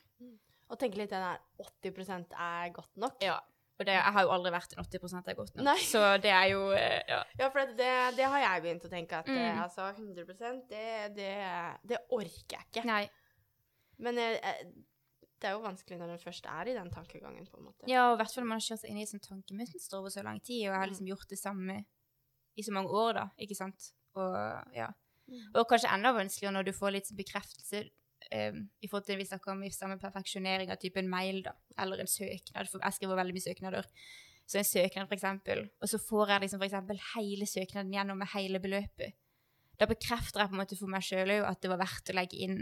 [0.73, 3.19] Og tenke litt den der 80% er godt nok.
[3.23, 3.41] Ja.
[3.79, 5.65] Og det, jeg har jo aldri vært en 80% er godt nok.
[5.67, 5.77] Nei.
[5.83, 7.19] Så det er jo eh, ja.
[7.41, 9.63] Ja, for det, det har jeg begynt å tenke at eh, Mm.
[9.65, 11.33] altså 100% det, det,
[11.91, 12.85] det orker jeg ikke.
[12.87, 13.03] Nei.
[13.99, 14.39] Men eh,
[15.43, 17.85] det er jo vanskelig når en først er i den tankegangen, på en måte.
[17.91, 19.99] Ja, og i hvert fall når man har kjørt seg inn i et sånt tankemønster
[19.99, 21.77] over så lang tid, og jeg har liksom gjort det samme
[22.57, 23.91] i så mange år, da, ikke sant?
[24.19, 24.35] Og
[24.77, 24.91] ja.
[25.27, 25.55] Mm.
[25.57, 27.81] Og kanskje enda vanskeligere når du får litt bekreftelse
[28.35, 31.55] um, i forhold til det vi snakker om i samme perfeksjonering av typen mail, da,
[31.81, 33.89] eller en søknad, for jeg skriver veldig mye søknader.
[34.45, 38.21] Så en søknad, for eksempel, og så får jeg liksom for eksempel hele søknaden gjennom
[38.21, 39.17] med hele beløpet.
[39.81, 42.15] Da bekrefter jeg på en måte for meg sjøl òg at det var verdt å
[42.21, 42.59] legge inn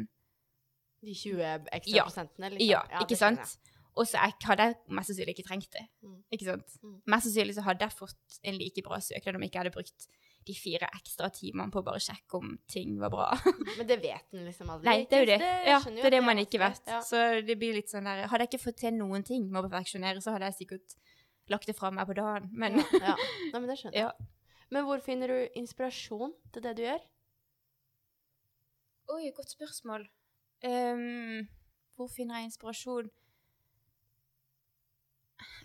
[1.02, 2.04] De 20 ekstra Ja.
[2.06, 2.68] prosentene, liksom.
[2.70, 3.58] Ja, ikke sant?
[3.92, 5.84] Og så hadde jeg mest sannsynlig ikke trengt det.
[6.00, 6.18] Mm.
[6.32, 6.76] Ikke sant?
[6.80, 6.98] Mm.
[7.12, 10.06] Mest sannsynlig så hadde jeg fått en like bra søknad om jeg ikke hadde brukt
[10.46, 13.28] de fire ekstra timene på å bare sjekke om ting var bra.
[13.78, 14.88] Men det vet en liksom aldri.
[14.88, 15.38] Nei, det er jo det.
[15.68, 16.92] Ja, det er det man ikke vet.
[17.06, 19.68] Så det blir litt sånn der Hadde jeg ikke fått til noen ting med å
[19.68, 20.96] perfeksjonere, så hadde jeg sikkert
[21.52, 22.48] lagt det fra meg på dagen.
[22.56, 23.16] Men ja, ja.
[23.52, 24.08] Nei, men det skjønner jeg.
[24.08, 24.68] Ja.
[24.72, 27.02] Men hvor finner du inspirasjon til det du gjør?
[29.12, 30.06] Oi, godt spørsmål.
[30.64, 31.42] Um,
[31.98, 33.10] hvor finner jeg inspirasjon?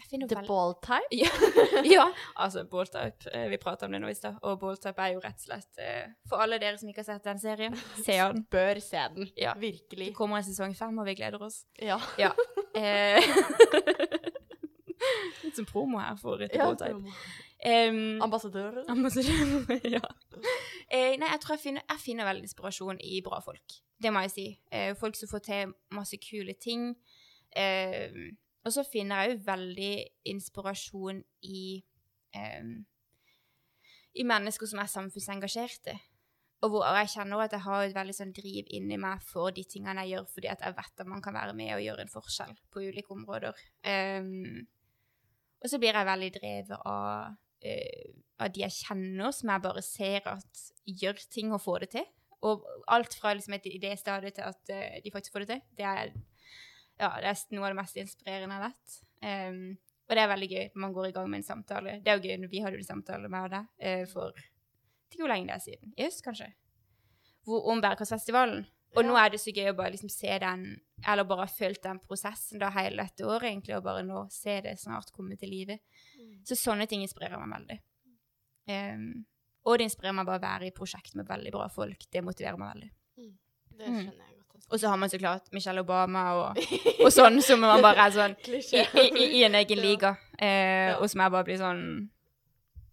[0.10, 1.10] The vel- ball type?
[1.12, 1.30] Ja.
[1.98, 2.06] ja,
[2.36, 3.28] altså balltype.
[3.34, 4.38] eh, Vi prata om det nå i stad.
[4.42, 7.10] Og ball type er jo rett og slett eh, For alle dere som ikke har
[7.18, 7.76] sett den serien,
[8.06, 8.44] se den.
[8.52, 9.30] Bør se den.
[9.38, 9.54] Ja.
[9.60, 10.08] Virkelig.
[10.12, 11.64] Det kommer en sesong fem, og vi gleder oss.
[11.82, 12.00] Ja.
[12.18, 12.32] Ja.
[12.78, 13.18] Eh,
[15.44, 17.14] Litt som promo her for The ja balltype.
[17.68, 18.84] Um, Ambassadør.
[18.92, 19.80] Ambassadør.
[19.96, 20.02] ja.
[20.94, 23.78] Eh, nei, jeg tror jeg finner, jeg finner veldig inspirasjon i bra folk.
[23.98, 24.46] Det må jeg si.
[24.72, 26.92] Eh, folk som får til masse kule ting.
[27.58, 28.14] Eh,
[28.68, 29.94] og så finner jeg jo veldig
[30.34, 31.64] inspirasjon i
[32.36, 32.74] um,
[34.18, 35.96] i mennesker som er samfunnsengasjerte.
[36.66, 39.62] Og hvor jeg kjenner at jeg har et veldig sånn driv inni meg for de
[39.70, 42.14] tingene jeg gjør, fordi at jeg vet at man kan være med og gjøre en
[42.14, 43.60] forskjell på ulike områder.
[43.86, 44.66] Um,
[45.62, 47.36] og så blir jeg veldig drevet av,
[47.68, 48.08] uh,
[48.42, 50.64] av de jeg kjenner, som jeg bare ser at
[51.04, 52.10] gjør ting og får det til.
[52.48, 55.64] Og alt fra liksom et idéstadium til at uh, de faktisk får det til.
[55.78, 56.14] Det er,
[57.00, 58.96] ja, det er noe av det mest inspirerende jeg vet.
[59.22, 59.78] Um,
[60.08, 61.98] og det er veldig gøy når man går i gang med en samtale.
[62.04, 64.32] Det er jo gøy når vi hadde en samtale med deg uh, for
[65.08, 65.94] ikke hvor lenge det er siden.
[65.98, 66.50] I høst, kanskje.
[67.48, 68.66] Hvor, om Bærekraftsfestivalen.
[68.98, 70.64] Og nå er det så gøy å bare liksom se den,
[71.06, 74.56] eller bare ha følt den prosessen da hele dette året, egentlig, og bare nå se
[74.64, 75.76] det snart komme til live.
[76.48, 77.78] Så sånne ting inspirerer meg veldig.
[78.72, 79.26] Um,
[79.68, 82.08] og det inspirerer meg bare å være i prosjekt med veldig bra folk.
[82.12, 82.90] Det motiverer meg veldig.
[83.78, 84.00] Det Mm.
[84.00, 84.37] skjønner jeg.
[84.72, 86.58] Og så har man så klart Michelle Obama og,
[87.06, 90.16] og sånn, som man bare er sånn i, i, i, en egen liga.
[90.40, 91.84] Eh, Og som jeg bare blir sånn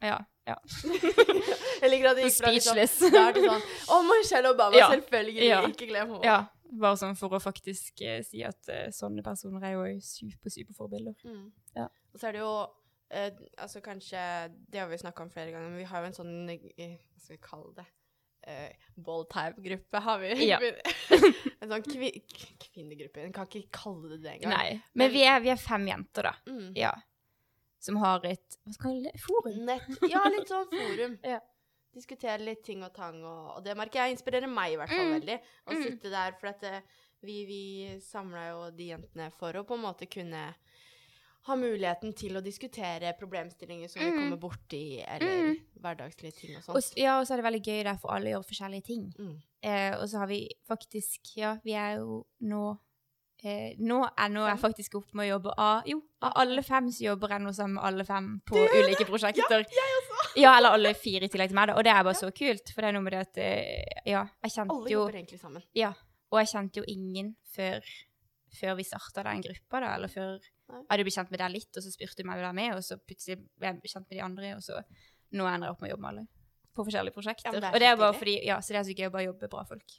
[0.05, 0.19] Ja.
[0.49, 0.57] ja.
[1.83, 2.99] jeg liker at det gikk fra liksom Speechless.
[3.15, 4.91] Da er det sånn Å, Michelle Obama, Ja.
[4.95, 5.49] selvfølgelig!
[5.49, 5.62] Ja.
[5.69, 6.25] Ikke glem henne.
[6.27, 6.39] ja.
[6.75, 10.75] Bare sånn for å faktisk eh, si at eh, sånne personer er jo super, super
[10.75, 11.15] forbilder.
[11.23, 11.45] Mm.
[11.77, 11.85] Ja.
[12.11, 12.55] Og så er det jo
[13.15, 13.29] eh,
[13.62, 14.19] altså kanskje
[14.73, 17.23] Det har vi snakka om flere ganger, men vi har jo en sånn eh, Hva
[17.23, 17.87] skal vi kalle det?
[18.45, 18.68] Uh,
[19.01, 20.32] Balltype-gruppe har vi.
[20.49, 20.59] Ja.
[21.61, 22.11] en sånn kvi
[22.66, 23.22] kvinnegruppe.
[23.24, 24.53] En kan ikke kalle det det engang.
[24.53, 24.82] Nei.
[25.01, 26.34] Men vi er, vi er fem jenter, da.
[26.51, 26.70] Mm.
[26.76, 26.92] Ja.
[27.84, 29.22] Som har et Hva skal vi kalle det?
[29.24, 29.57] Forum?
[29.68, 31.18] Nett, ja, litt sånn forum.
[31.34, 31.40] Ja.
[31.95, 35.05] Diskutere litt ting og tang, og, og det merker jeg inspirerer meg i hvert fall
[35.07, 35.12] Mm.
[35.20, 35.36] veldig.
[35.68, 35.82] Å Mm.
[35.84, 36.80] sitte der, for at eh,
[37.22, 37.61] vi, vi
[38.03, 40.40] samla jo de jentene for å på en måte kunne
[41.47, 44.16] ha muligheten til å diskutere problemstillinger som vi Mm.
[44.18, 45.57] kommer borti, eller Mm.
[45.80, 46.76] hverdagslige ting og sånt.
[46.76, 49.12] Og, ja, og så er det veldig gøy der, for alle gjør forskjellige ting.
[49.18, 49.42] Mm.
[49.62, 52.78] Eh, og så har vi faktisk Ja, vi er jo nå
[53.45, 56.88] eh, Nå er nå jeg faktisk opp med å jobbe av Jo, av alle fem
[56.88, 59.64] så jobber jeg nå sammen med alle fem på ulike prosjekter.
[59.68, 60.40] Ja, jeg også!
[60.40, 61.74] Ja, eller alle fire i tillegg til meg, da.
[61.76, 64.24] Og det er bare så kult, for det er noe med det at eh, Ja,
[64.42, 65.62] jeg kjente jo Alle jo jobber egentlig sammen.
[65.74, 65.92] Ja.
[66.32, 67.80] Og jeg kjente jo ingen før,
[68.59, 69.95] før vi starta den gruppa, da.
[69.99, 70.79] Eller før Nei.
[70.79, 72.61] jeg hadde blitt kjent med deg litt, og så spurte du meg om du være
[72.61, 74.81] med, og så plutselig ble jeg kjent med de andre, og så
[75.35, 76.27] nå ender jeg opp med å jobbe med alle.
[76.75, 77.53] På forskjellige prosjekter.
[77.55, 79.25] Ja, det og det er bare fordi Ja, så det er så gøy å bare
[79.29, 79.93] jobbe med bra folk.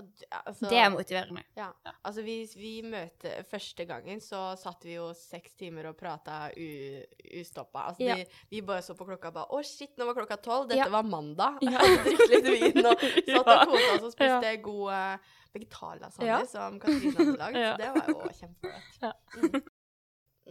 [0.00, 1.42] Og d- altså, det er motiverende.
[1.54, 1.66] Ja.
[2.02, 7.82] Altså, vi, vi møtte Første gangen så satt vi jo seks timer og prata ustoppa.
[7.90, 8.14] Altså, Ja.
[8.16, 10.68] de, vi bare så på klokka og bare Å, shit, nå var klokka tolv.
[10.70, 10.88] Dette Ja.
[10.88, 11.58] var mandag.
[11.60, 11.78] Ja.
[12.08, 13.42] Drikk litt vin og satt Ja.
[13.42, 16.40] og kosa oss og spiste god uh, vegetarlasagne Ja.
[16.48, 17.56] som Katrine hadde lagd.
[17.62, 17.76] Ja.
[17.76, 19.00] Så det var jo kjempegodt.
[19.02, 19.12] Ja.
[19.36, 19.62] Mm.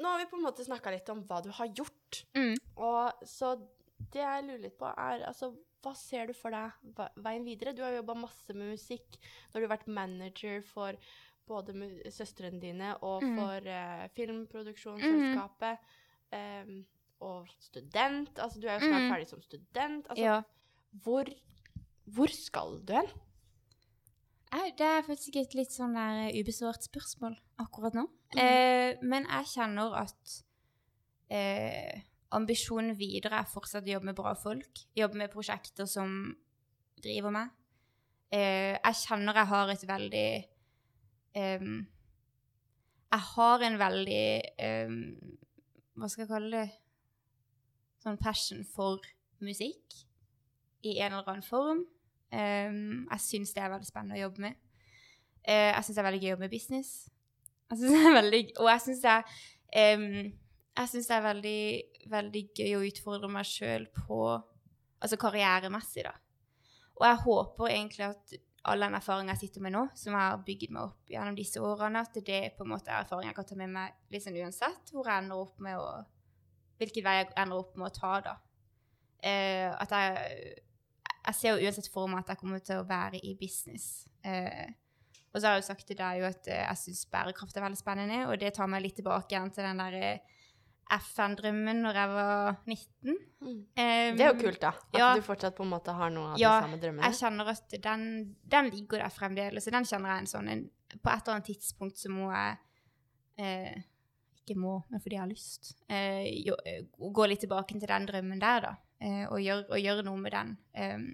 [0.01, 2.21] Nå har vi på en måte snakka litt om hva du har gjort.
[2.37, 2.53] Mm.
[2.77, 3.55] Og så
[4.11, 6.71] det jeg lurer litt på, er altså hva ser du for deg
[7.17, 7.73] veien videre?
[7.73, 9.17] Du har jobba masse med musikk.
[9.49, 10.93] Nå har du vært manager for
[11.47, 11.73] både
[12.13, 13.35] søstrene dine og Mm.
[13.39, 15.79] for eh, filmproduksjonsselskapet.
[16.31, 16.85] Um,
[17.21, 18.39] og student.
[18.39, 19.11] Altså, du er jo snart Mm.
[19.11, 20.07] ferdig som student.
[20.09, 20.41] Altså, Ja.
[21.03, 21.25] hvor,
[22.07, 23.07] hvor skal du hen?
[24.77, 28.07] Det er faktisk et litt sånn der eh, ubesvart spørsmål akkurat nå.
[28.35, 28.39] Mm.
[28.39, 30.43] Eh, men jeg kjenner at
[31.29, 32.01] eh,
[32.35, 34.83] ambisjonen videre er fortsatt å jobbe med bra folk.
[34.97, 36.31] Jobbe med prosjekter som
[37.01, 37.51] driver meg.
[38.31, 40.27] Eh, jeg kjenner jeg har et veldig
[41.35, 41.73] em,
[43.11, 44.27] Jeg har en veldig
[44.63, 44.93] em,
[45.99, 46.77] Hva skal jeg kalle det?
[47.99, 49.03] Sånn passion for
[49.43, 49.97] musikk
[50.87, 51.83] i en eller annen form.
[52.31, 54.55] Um, jeg syns det er veldig spennende å jobbe med.
[55.43, 56.93] Eh, jeg syns det er veldig gøy å jobbe med business.
[57.69, 60.31] Jeg synes det er veldig, og jeg syns det er
[60.91, 64.23] synes det er veldig, veldig gøy å utfordre meg sjøl på
[65.01, 66.11] Altså karrieremessig, da.
[66.99, 68.33] Og jeg håper egentlig at
[68.69, 71.63] all den erfaringen jeg sitter med nå, som jeg har bygd meg opp gjennom disse
[71.65, 74.93] årene, at det på en måte er erfaring jeg kan ta med meg liksom uansett
[74.93, 75.87] hvor jeg ender opp med å
[76.81, 78.31] Hvilken vei jeg ender opp med å ta, da.
[79.21, 80.53] Uh, at jeg
[81.21, 84.07] jeg ser jo uansett for meg at jeg kommer til å være i business.
[84.25, 84.71] Eh,
[85.31, 87.79] og så har jeg jo sagt til deg at eh, jeg syns bærekraft er veldig
[87.79, 90.39] spennende, og det tar meg litt tilbake igjen til den der eh,
[90.97, 93.13] FN-drømmen når jeg var 19.
[93.41, 94.73] Um, Det er jo kult, da.
[94.91, 95.11] At ja.
[95.15, 97.05] du fortsatt på en måte har noen av Ja, de samme drømmene.
[97.05, 98.03] Ja, Jeg kjenner at den,
[98.55, 100.67] den ligger der fremdeles, den kjenner jeg en sånn en,
[100.97, 102.59] På et eller annet tidspunkt så må jeg
[103.39, 103.81] eh,
[104.41, 105.73] Ikke må, men fordi jeg har lyst.
[105.87, 109.83] Eh, jo, eh, gå litt tilbake til den drømmen der, da, eh, og, gjøre, og
[109.85, 110.55] gjøre noe med den.
[110.75, 111.09] Um,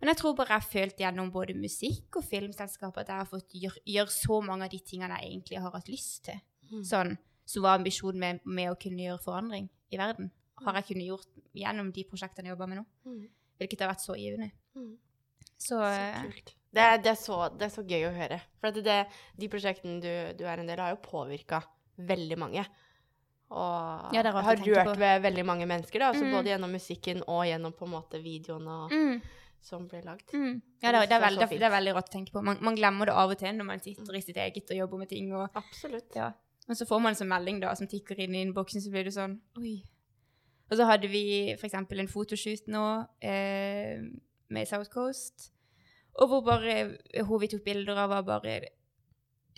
[0.00, 3.28] men jeg tror bare jeg har følt gjennom både musikk og filmselskap at jeg har
[3.30, 6.40] fått gjøre, gjør så mange av de tingene jeg egentlig har hatt lyst til.
[6.72, 6.82] Mm.
[6.88, 7.12] Sånn,
[7.44, 10.30] som var ambisjonen med, med å kunne gjøre forandring i verden.
[10.62, 11.26] Har jeg kunnet gjort
[11.58, 12.84] gjennom de prosjektene jeg jobber med nå.
[13.04, 13.28] Mm.
[13.58, 14.50] Hvilket har vært så givende.
[14.76, 14.92] Mm.
[15.58, 16.54] Så, Så eh, kult.
[16.72, 18.40] Det det, er så, det er så gøy å høre.
[18.60, 19.06] For det,
[19.38, 21.62] de prosjektene du, du er en del av, har jo påvirka
[21.98, 22.64] veldig mange.
[23.52, 24.94] Og Ja, har rørt på.
[24.98, 26.08] ved veldig mange mennesker, da.
[26.12, 26.32] Altså Mm.
[26.32, 29.20] både gjennom musikken og gjennom på en måte videoene Mm.
[29.60, 30.32] som blir lagd.
[30.32, 30.62] Mm.
[30.82, 31.20] Ja, det er
[31.70, 32.42] veldig rått å tenke på.
[32.42, 34.98] Man, man glemmer det av og til når man sitter i sitt eget og jobber
[34.98, 35.32] med ting.
[35.34, 36.14] Og, Absolutt.
[36.16, 36.32] ja.
[36.68, 39.08] Og så får man en sånn melding da, som tikker inn i innboksen, så blir
[39.08, 39.80] det sånn Oi.
[40.70, 42.84] Og så hadde vi eksempel en fotoshoot nå
[43.20, 43.98] eh,
[44.52, 45.50] med South Coast,
[46.20, 46.76] og hvor bare
[47.24, 48.56] hun vi tok bilder av, var bare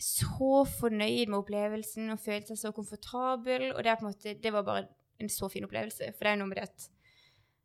[0.01, 3.71] så fornøyd med opplevelsen og følte seg så komfortabel.
[3.75, 4.85] Og det, måte, det var bare
[5.23, 6.13] en så fin opplevelse.
[6.17, 6.87] For det er noe med det at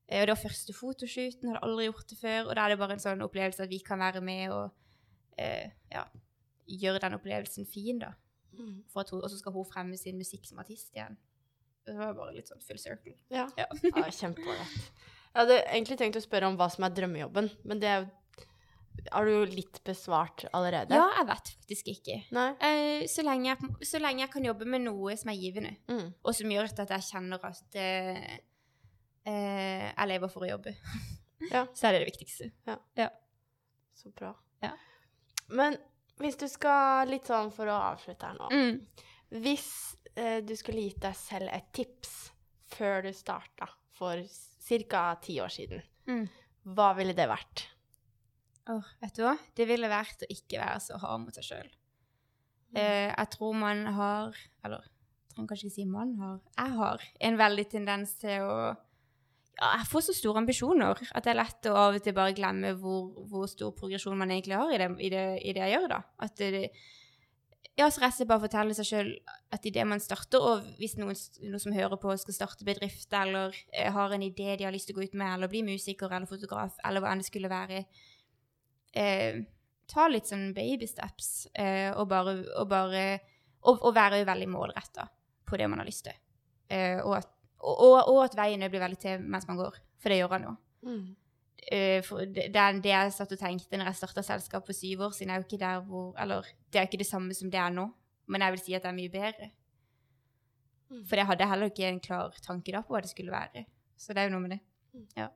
[0.07, 2.39] eh, Og det var første fotoshooten, hadde aldri gjort det før.
[2.47, 4.69] Og da er det bare en sånn opplevelse at vi kan være med og
[5.41, 6.05] eh, ja,
[6.69, 8.13] gjøre den opplevelsen fin, da.
[8.59, 8.83] Mm.
[8.93, 11.15] Hun, og så skal hun fremme sin musikk som artist igjen.
[11.87, 13.15] Det var bare litt sånn full circle.
[13.33, 13.47] Ja.
[13.57, 13.65] Ja.
[13.71, 14.91] ja Kjempeålreit.
[15.29, 18.15] Jeg hadde egentlig tenkt å spørre om hva som er drømmejobben, men det er jo-
[19.13, 20.91] har du jo litt besvart allerede.
[20.93, 22.15] Ja, jeg vet faktisk ikke.
[22.59, 23.57] Eh, så, lenge jeg,
[23.87, 26.13] så lenge jeg kan jobbe med noe som er givende, Mm.
[26.25, 28.37] og som gjør at jeg kjenner at eh,
[29.25, 30.75] jeg lever for å jobbe,
[31.51, 31.65] Ja.
[31.73, 32.51] så er det det viktigste.
[33.95, 34.33] Så bra.
[34.63, 34.71] Ja.
[35.49, 35.77] Men
[36.19, 38.79] hvis du skal litt sånn for å avslutte her nå Mm.
[39.43, 42.31] Hvis eh, du skulle gitt deg selv et tips
[42.75, 44.21] før du starta for
[44.89, 45.15] ca.
[45.21, 46.27] ti år siden, Mm.
[46.75, 47.67] hva ville det vært?
[48.69, 49.37] Oh, vet du hva?
[49.55, 51.69] Det ville vært å ikke være så hard mot seg sjøl.
[52.75, 56.39] Eh, jeg tror man har Eller jeg trenger kanskje ikke si man har.
[56.57, 58.77] Jeg har en veldig tendens til å
[59.59, 62.71] Jeg får så store ambisjoner at det er lett å av og til bare glemme
[62.79, 65.87] hvor, hvor stor progresjon man egentlig har i det, i det, i det jeg gjør,
[65.91, 65.99] da.
[66.23, 66.69] At det,
[67.79, 69.09] ja, så rett og bare fortelle seg sjøl
[69.55, 73.55] at idet man starter, og hvis noen, noen som hører på skal starte bedrift, eller
[73.71, 76.11] eh, har en idé de har lyst til å gå ut med, eller bli musiker
[76.11, 77.83] eller fotograf, eller hva enn det skulle være,
[78.99, 79.41] eh,
[79.89, 83.03] ta litt sånn baby steps, eh, og bare, og bare
[83.67, 85.07] og, og være veldig målretta
[85.47, 86.19] på det man har lyst til.
[86.69, 90.19] Eh, og, at, og, og, at veien blir veldig til mens man går, for det
[90.21, 90.55] gjør han jo.
[90.87, 91.07] Mm.
[91.69, 95.03] Uh, for det, det, det jeg satt og tenkte når jeg starta selskap for syv
[95.09, 97.51] år siden, er jo ikke der hvor Eller det er jo ikke det samme som
[97.51, 97.89] det er nå,
[98.27, 99.49] men jeg vil si at det er mye bedre.
[100.89, 101.03] Mm.
[101.05, 103.65] For jeg hadde heller ikke en klar tanke da på hva det skulle være.
[103.99, 104.61] Så det er jo noe med det.
[104.95, 105.35] Det er jo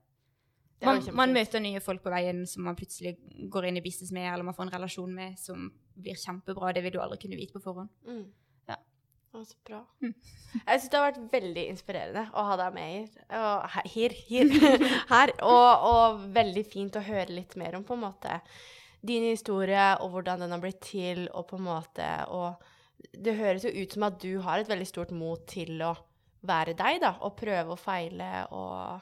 [0.84, 3.14] Man, man møter nye folk på veien som man plutselig
[3.52, 6.74] går inn i business med, eller man får en relasjon med som blir kjempebra.
[6.76, 7.92] Det vil du aldri kunne vite på forhånd.
[8.04, 8.26] Mm.
[9.34, 9.80] Å, så bra.
[10.04, 10.12] Mm.
[10.54, 13.78] Jeg syns det har vært veldig inspirerende å ha deg med her.
[13.90, 18.38] Her, her, her, og, og veldig fint å høre litt mer om på en måte
[19.04, 22.62] din historie og hvordan den har blitt til, og på en måte Og
[23.20, 25.90] det høres jo ut som at du har et veldig stort mot til å
[26.48, 29.02] være deg, da, og prøve og feile og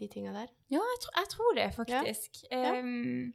[0.00, 0.50] de tinga der.
[0.74, 2.42] Ja, jeg, tror- jeg tror det, faktisk.
[2.50, 2.74] Ja.
[2.82, 3.32] Um,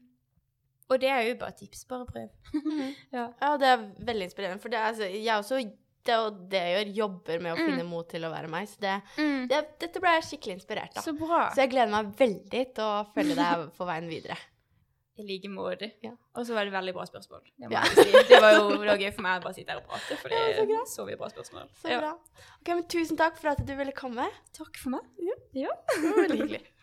[0.89, 1.86] og det er jo bare tips.
[1.89, 2.30] Bare prøv.
[3.15, 3.28] ja.
[3.41, 5.61] Ja, det er veldig inspirerende, for det altså, jeg også
[6.06, 7.66] det er jo det jeg gjør, jobber med å Mm.
[7.70, 8.68] finne mot til å være meg.
[8.72, 8.93] Så det,
[9.50, 11.04] det, dette ble jeg skikkelig inspirert av.
[11.04, 11.50] Så bra.
[11.54, 14.38] Så jeg gleder meg veldig til å følge deg på veien videre.
[15.20, 15.91] I like måte.
[16.02, 16.14] Ja.
[16.39, 17.41] Og så var det veldig bra spørsmål.
[17.60, 17.82] Det, må Ja.
[17.84, 18.12] jeg si.
[18.30, 20.30] det var jo det var gøy for meg å bare sitte her og prate, for
[20.32, 20.39] det
[20.72, 21.68] Ja, så er mye bra spørsmål.
[21.82, 22.00] Så Ja.
[22.00, 22.14] bra.
[22.62, 24.30] Ok, men Tusen takk for at du ville komme.
[24.56, 25.02] Takk for meg.
[25.54, 26.62] Det var veldig hyggelig.